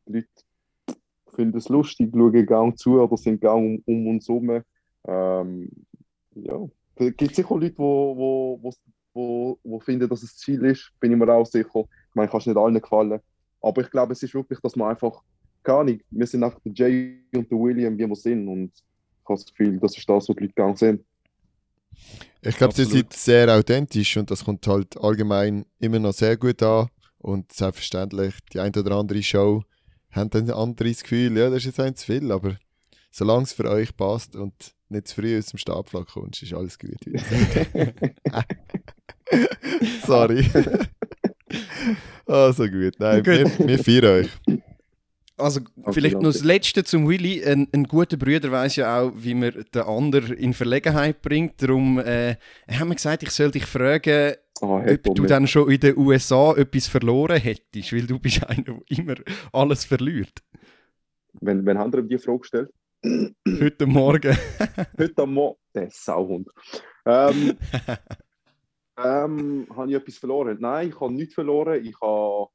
[0.06, 0.28] die Leute
[1.34, 4.62] finden es lustig, schauen gang zu oder sind gang um, um uns herum.
[5.06, 5.70] Ähm,
[6.34, 8.72] ja, es gibt sicher Leute, die wo, wo, wo,
[9.14, 11.84] wo, wo finden, dass es Ziel ist, bin ich mir auch sicher.
[12.08, 13.20] Ich meine, kannst nicht allen gefallen.
[13.60, 15.22] Aber ich glaube, es ist wirklich, dass man einfach,
[15.62, 18.48] keine Ahnung, wir sind einfach der Jay und der William, wie wir sind.
[18.48, 18.72] Und
[19.22, 21.04] ich habe das Gefühl, das ist das, was die Leute gang sehen.
[22.42, 26.62] Ich glaube, sie sind sehr authentisch und das kommt halt allgemein immer noch sehr gut
[26.62, 26.88] an.
[27.18, 29.62] Und selbstverständlich, die ein oder andere Show
[30.10, 32.56] haben dann ein anderes Gefühl, ja, das ist jetzt ein zu viel, aber
[33.12, 36.76] solange es für euch passt und nicht zu früh aus dem Stabflak kommst, ist alles
[36.78, 36.98] gut.
[40.04, 40.50] Sorry.
[42.24, 43.58] Also gut, nein, Gut.
[43.58, 44.61] wir, wir feiern euch.
[45.36, 45.60] Also
[45.90, 47.42] vielleicht noch das Letzte zum Willy.
[47.44, 51.62] Ein, ein guter Bruder weiß ja auch, wie man den anderen in Verlegenheit bringt.
[51.62, 52.36] Darum äh,
[52.70, 56.54] haben wir gesagt, ich soll dich fragen, Ah, ob du dann schon in den USA
[56.54, 59.14] etwas verloren hättest, weil du bist einer, der immer
[59.52, 60.40] alles verliert.
[61.40, 62.70] wenn, wenn ihm die Frage gestellt?
[63.04, 64.38] Heute Morgen.
[64.98, 66.48] Heute Morgen, der Sauhund.
[67.04, 67.58] Ähm,
[69.04, 70.56] ähm, habe ich etwas verloren?
[70.60, 71.84] Nein, ich habe nichts verloren.
[71.84, 72.51] Ich habe,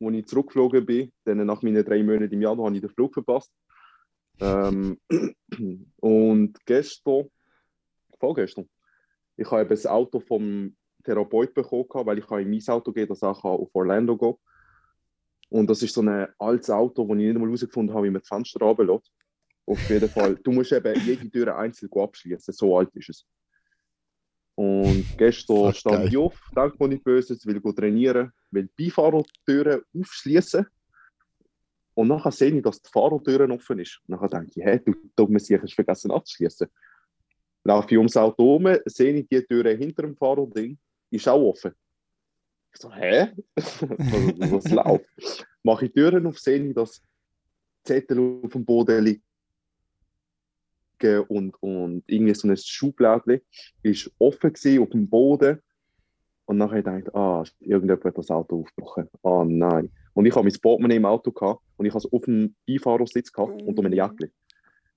[0.00, 3.14] als ich zurückgeflogen bin, dann nach meinen drei Monaten im Januar, habe ich den Flug
[3.14, 3.52] verpasst.
[4.40, 4.98] Ähm,
[6.00, 7.24] und gestern,
[8.18, 8.68] vorgestern,
[9.36, 13.24] ich habe das Auto vom Therapeut bekommen, weil ich in mein Auto gehen, dass ich
[13.24, 14.34] auf Orlando gehen.
[15.50, 18.20] Und das ist so ein altes Auto, wo ich nicht mal herausgefunden habe, wie man
[18.20, 19.10] das Fenster runterlässt.
[19.64, 20.36] Auf jeden Fall.
[20.36, 23.26] Du musst eben jede Tür einzeln abschließen, so alt ist es.
[24.58, 26.08] Und gestern Fuck, stand geil.
[26.08, 30.66] ich auf, denke mir nicht Böses, will trainieren, will die Beifahrertüren aufschließen.
[31.94, 34.00] Und nachher sehe ich, dass die Fahrertüre offen ist.
[34.04, 36.66] Und nachher denke ich, hä, du dumme Sicher, hast vergessen abzuschließen.
[37.62, 40.76] Laufe ich ums Auto herum, sehe ich die Türe hinter dem Fahrerding,
[41.10, 41.72] ist auch offen.
[42.74, 43.32] Ich so, hä?
[43.54, 45.46] was, was läuft?
[45.62, 47.00] Mache ich die Türen auf, sehe ich, dass
[47.84, 49.04] Zettel auf dem Boden
[51.00, 53.40] liegen und, und irgendwie so ein Schubladchen
[53.82, 55.60] ist offen gewesen auf dem Boden
[56.46, 59.08] Und nachher habe ich ah, irgendjemand hat das Auto aufgebrochen.
[59.22, 59.90] Ah, nein.
[60.14, 63.32] Und ich habe mein Portemonnaie im Auto gehabt und ich habe es auf dem Beifahrersitz
[63.32, 64.30] gehabt und um eine Jacke.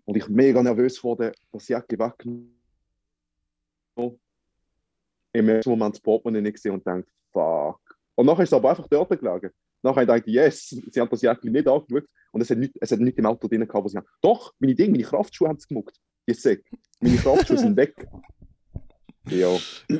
[0.05, 2.51] Und ich mega nervös wurde, das Jacke weggenommen.
[5.33, 7.79] Im ersten Moment das Portemonnaie nicht gesehen und dachte, fuck.
[8.15, 9.51] Und nachher ist es aber einfach dort gelegen.
[9.83, 12.91] Nachher dachte ich, yes, sie haben das Jacke nicht angeschaut und es hat nicht, es
[12.91, 14.07] hat nicht im Auto drin gehabt, wo sie haben.
[14.21, 15.97] Doch, meine Dinge, meine Kraftschuhe haben sie gemuckt.
[16.25, 16.59] Ich sag,
[16.99, 18.07] meine Kraftschuhe sind weg.
[19.29, 19.55] Ja.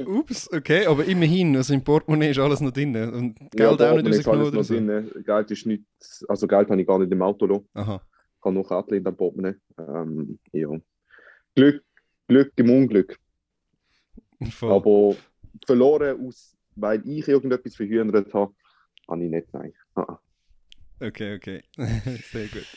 [0.08, 2.96] Ups, okay, aber immerhin, also im Portemonnaie ist alles noch drin.
[2.96, 4.74] Und Geld ja, auch nicht rausgenommen oder noch so.
[4.74, 5.12] drin.
[5.24, 5.84] Geld ist nicht,
[6.28, 7.70] also Geld habe ich gar nicht im Auto gelassen.
[7.76, 8.02] Aha.
[8.40, 9.56] Ich habe Kärtchen in dem Portemonnaie.
[9.78, 10.70] Ähm, ja.
[11.54, 11.84] Glück,
[12.28, 13.20] Glück im Unglück.
[14.50, 14.72] Voll.
[14.72, 15.16] Aber
[15.68, 18.54] verloren aus, weil ich irgendetwas verhindert habe,
[19.12, 19.74] habe ich nicht, nein.
[19.96, 20.20] Ah, ah.
[21.00, 21.62] Okay, okay.
[22.32, 22.68] Sehr gut.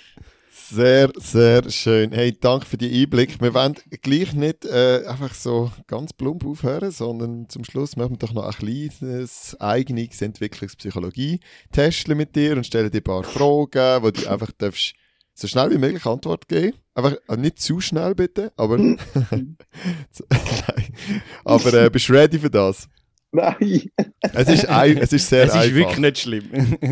[0.57, 2.13] Sehr, sehr schön.
[2.13, 3.41] Hey, danke für die Einblick.
[3.43, 8.19] Wir wollen gleich nicht äh, einfach so ganz plump aufhören, sondern zum Schluss machen wir
[8.19, 14.13] doch noch ein kleines eigenes Entwicklungspsychologie-Testchen mit dir und stellen dir ein paar Fragen, wo
[14.13, 14.95] du einfach darfst
[15.35, 16.77] so schnell wie möglich Antwort geben.
[16.95, 18.79] Einfach äh, nicht zu schnell bitte, aber,
[21.45, 22.89] aber äh, bist du ready für das?
[23.35, 23.91] Nein!
[24.33, 25.75] Es ist, ein, es ist sehr Es ist einfach.
[25.77, 26.51] wirklich nicht schlimm.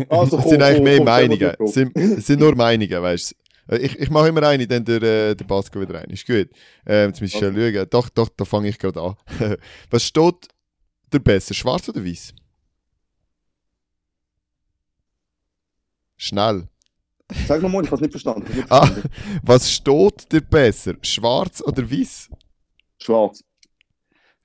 [0.09, 1.53] Also, Es sind eigentlich mehr Meinungen.
[1.57, 3.31] komm, Es sind, es sind nur Meinungen, weißt
[3.69, 3.77] du.
[3.77, 6.09] Ich, ich mache immer eine, dann der, äh, der wieder rein.
[6.09, 6.49] Ist gut.
[6.85, 7.87] Ähm, jetzt muss ich schon schauen.
[7.89, 9.15] Doch, doch, da fange ich gerade an.
[9.89, 10.47] Was steht
[11.13, 12.33] der besser, schwarz oder weiß?
[16.17, 16.67] Schnell.
[17.47, 18.45] Sag nochmal, ich habe es nicht verstanden.
[18.53, 19.09] Nicht Ah, verstanden.
[19.43, 22.29] was steht dir besser, schwarz oder weiß?
[22.99, 23.43] Schwarz.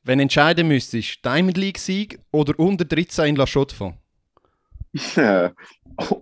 [0.09, 3.99] Wenn entscheiden müsstest, Diamond League Sieg oder unter 13 in La Chaux-de-Fonds?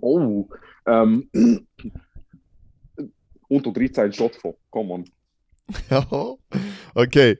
[0.00, 0.48] oh.
[0.86, 1.30] Ähm,
[3.48, 4.54] unter 13 Shot von.
[4.70, 5.04] Komm on.
[5.88, 6.04] Ja.
[6.96, 7.38] Okay.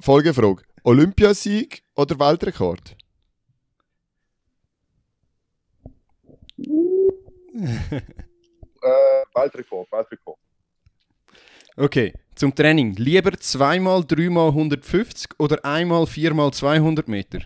[0.00, 0.64] Folgefrage.
[0.82, 2.96] Olympiasieg oder Weltrekord?
[6.58, 8.00] Äh,
[9.32, 10.38] Weltrekord, Weltrekord.
[11.78, 12.94] Okay, zum Training.
[12.96, 17.40] Lieber zweimal, dreimal 150 oder einmal, viermal 200 Meter?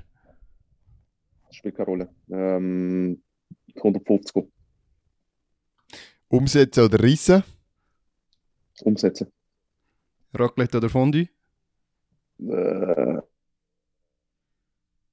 [1.51, 2.09] Spielt keine Rolle.
[2.31, 3.21] Ähm,
[3.75, 4.45] 150
[6.29, 7.43] Umsetzen oder rissen?
[8.83, 9.27] umsetzen.
[10.33, 11.29] Raclette oder Fondue?
[12.39, 13.19] Äh,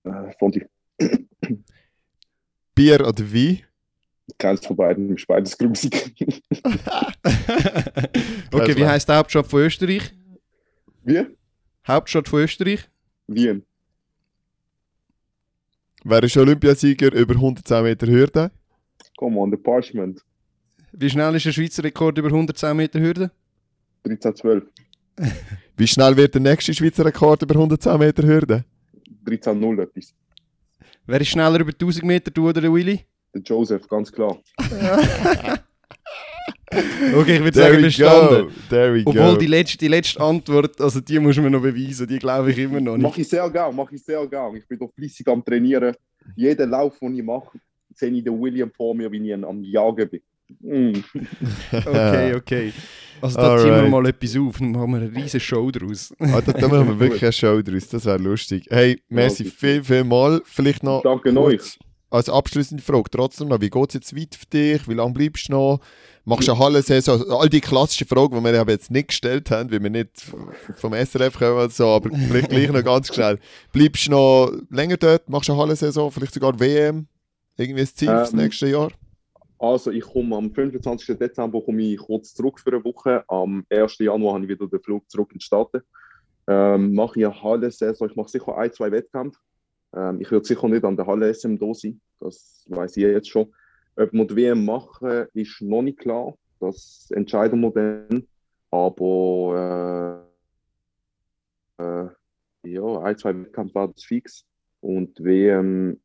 [0.04, 0.70] äh, Fondue.
[2.76, 3.67] Bier oder Wein?
[4.38, 6.14] Keins von beiden, ist beides grusig.
[8.52, 10.14] okay, wie heißt die Hauptstadt von Österreich?
[11.04, 11.26] Wie?
[11.88, 12.88] Hauptstadt von Österreich?
[13.28, 13.64] Wien.
[16.04, 18.52] Wer ist Olympiasieger über 110 Meter Hürde?
[19.18, 20.22] Come on, the Parchment.
[20.92, 23.32] Wie schnell ist der Schweizer Rekord über 110 Meter Hürde?
[24.04, 24.64] 13, 12.
[25.76, 28.64] Wie schnell wird der nächste Schweizer Rekord über 110 Meter Hürde?
[29.26, 30.14] 13, 0 etwas.
[31.06, 33.06] Wer ist schneller über 1000 Meter, du oder der Willy?
[33.34, 34.38] Der Joseph, ganz klar.
[36.70, 38.52] Okay, ich würde There sagen, verstanden.
[38.70, 39.38] There we Obwohl go.
[39.38, 42.82] die letzte, die letzte Antwort, also die muss man noch beweisen, die glaube ich immer
[42.82, 43.20] noch Mach nicht.
[43.20, 44.56] ich sehr gern, mach ich sehr gern.
[44.56, 45.96] Ich bin doch fleissig am Trainieren.
[46.36, 47.58] Jeden Lauf, den ich mache,
[47.94, 50.22] sehe ich den William vor mir, wie ich ihn am Jagen bin.
[50.60, 51.04] Mm.
[51.72, 52.74] Okay, okay.
[53.22, 53.92] Also da ziehen wir Alright.
[53.92, 56.14] mal etwas auf und machen wir eine riesige Show draus.
[56.20, 58.68] Ah, da, da machen wir wirklich eine Show draus, das wäre lustig.
[58.70, 60.42] Hey, merci Ja, viel, viel mal.
[60.46, 61.80] Vielleicht noch Danke kurz
[62.10, 64.88] als abschließende Frage trotzdem noch, wie geht es jetzt weit für dich?
[64.88, 65.80] Wie lange bleibst du noch?
[66.26, 67.20] Machst du eine Hallensaison?
[67.20, 70.10] Also all die klassischen Fragen, die wir jetzt nicht gestellt haben, weil wir nicht
[70.76, 73.40] vom SRF kommen oder so, aber vielleicht gleich noch ganz schnell.
[73.72, 75.30] Bleibst du noch länger dort?
[75.30, 76.12] Machst du eine Hallensaison?
[76.12, 77.08] Vielleicht sogar WM?
[77.58, 78.92] Irgendwie ein Ziel fürs Ähm, nächste Jahr?
[79.60, 81.18] Also, ich komme am 25.
[81.18, 83.24] Dezember komme ich kurz zurück für eine Woche.
[83.28, 83.98] Am 1.
[83.98, 85.82] Januar habe ich wieder den Flug zurück in die Staaten.
[86.48, 88.10] Ähm, mache ich eine Halle-Saison.
[88.10, 89.40] Ich mache sicher ein, zwei Wettkämpfe.
[89.98, 92.00] Ähm, ich werde sicher nicht an der Halle-SM da sein.
[92.20, 93.54] Das weiß ich jetzt schon.
[93.96, 96.36] Ob wir die WM machen, ist noch nicht klar.
[96.60, 98.28] Das entscheiden wir dann.
[98.70, 100.28] Aber
[101.80, 102.10] äh, äh,
[102.64, 104.46] ja, ein, zwei Wettkämpfe werden es fix.
[104.82, 106.00] Und die WM,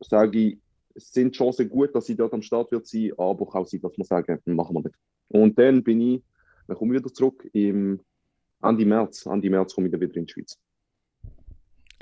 [0.00, 0.58] sage ich,
[0.94, 4.04] sind Chancen gut, dass sie dort am Start wird sein, aber auch sein, dass wir
[4.04, 4.94] sagen, machen wir nicht.
[5.28, 6.22] Und dann bin ich,
[6.68, 8.00] dann komme ich wieder zurück im
[8.62, 9.26] Ende März.
[9.26, 10.58] Ende März komme ich dann wieder in die Schweiz.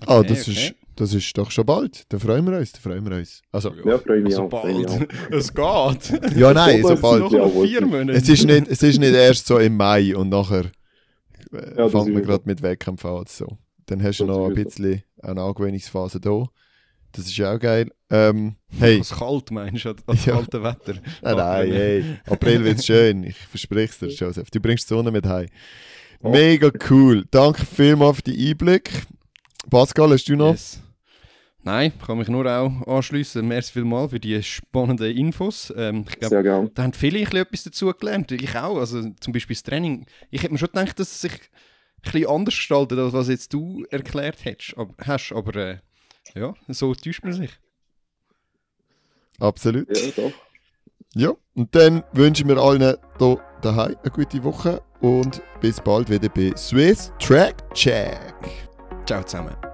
[0.06, 0.50] Ah, okay, das, okay.
[0.52, 2.04] Ist, das ist doch schon bald.
[2.08, 3.42] Da freuen wir uns, da freuen wir uns.
[3.52, 4.48] Also, Ja, freue mich Also auch.
[4.62, 5.08] Bald.
[5.30, 6.36] Es geht.
[6.36, 7.20] ja, nein, so bald.
[7.22, 7.66] Noch Ja, noch wohl.
[7.68, 8.12] vier Monate.
[8.18, 10.66] Es ist, nicht, es ist nicht erst so im Mai und nachher
[11.52, 13.24] äh, das fängt man gerade mit Wettkämpfen an.
[13.28, 13.58] So.
[13.86, 16.44] Dann hast du Das noch ein bisschen eine Angewöhnungsphase da.
[17.12, 17.90] Das ist ja auch geil.
[18.08, 20.34] Ähm, hey, Was kalt meinst du, als Ja.
[20.34, 20.94] kalte Wetter?
[21.22, 23.24] nein, nein, hey, April wird schön.
[23.24, 24.48] Ich verspreche es dir, Joseph.
[24.50, 25.46] Du bringst die Sonne mit heim.
[26.22, 27.24] Mega cool.
[27.30, 28.90] Danke vielmals für den Einblick.
[29.68, 30.52] Pascal, hast du noch?
[30.52, 30.80] Yes.
[31.62, 33.46] Nein, kann mich nur auch anschließen.
[33.46, 35.72] Merci vielmals für die spannenden Infos.
[35.76, 36.70] Ähm, ich glaube, Sehr gerne.
[36.74, 38.32] da haben viele ein bisschen etwas dazu gelernt.
[38.32, 38.78] Ich auch.
[38.78, 40.06] Also zum Beispiel das Training.
[40.30, 43.52] Ich hätte mir schon gedacht, dass es sich ein bisschen anders gestaltet, als was jetzt
[43.52, 45.32] du erklärt hättest, aber, hast.
[45.32, 45.78] Aber äh,
[46.34, 47.50] ja, so täuscht man sich.
[49.38, 49.88] Absolut.
[49.94, 50.32] Ja, doch.
[51.14, 52.98] Ja, und dann wünschen wir allen hier
[53.62, 58.69] daheim eine gute Woche und bis bald wieder bei Swiss Track Check.
[59.10, 59.69] Čaucame.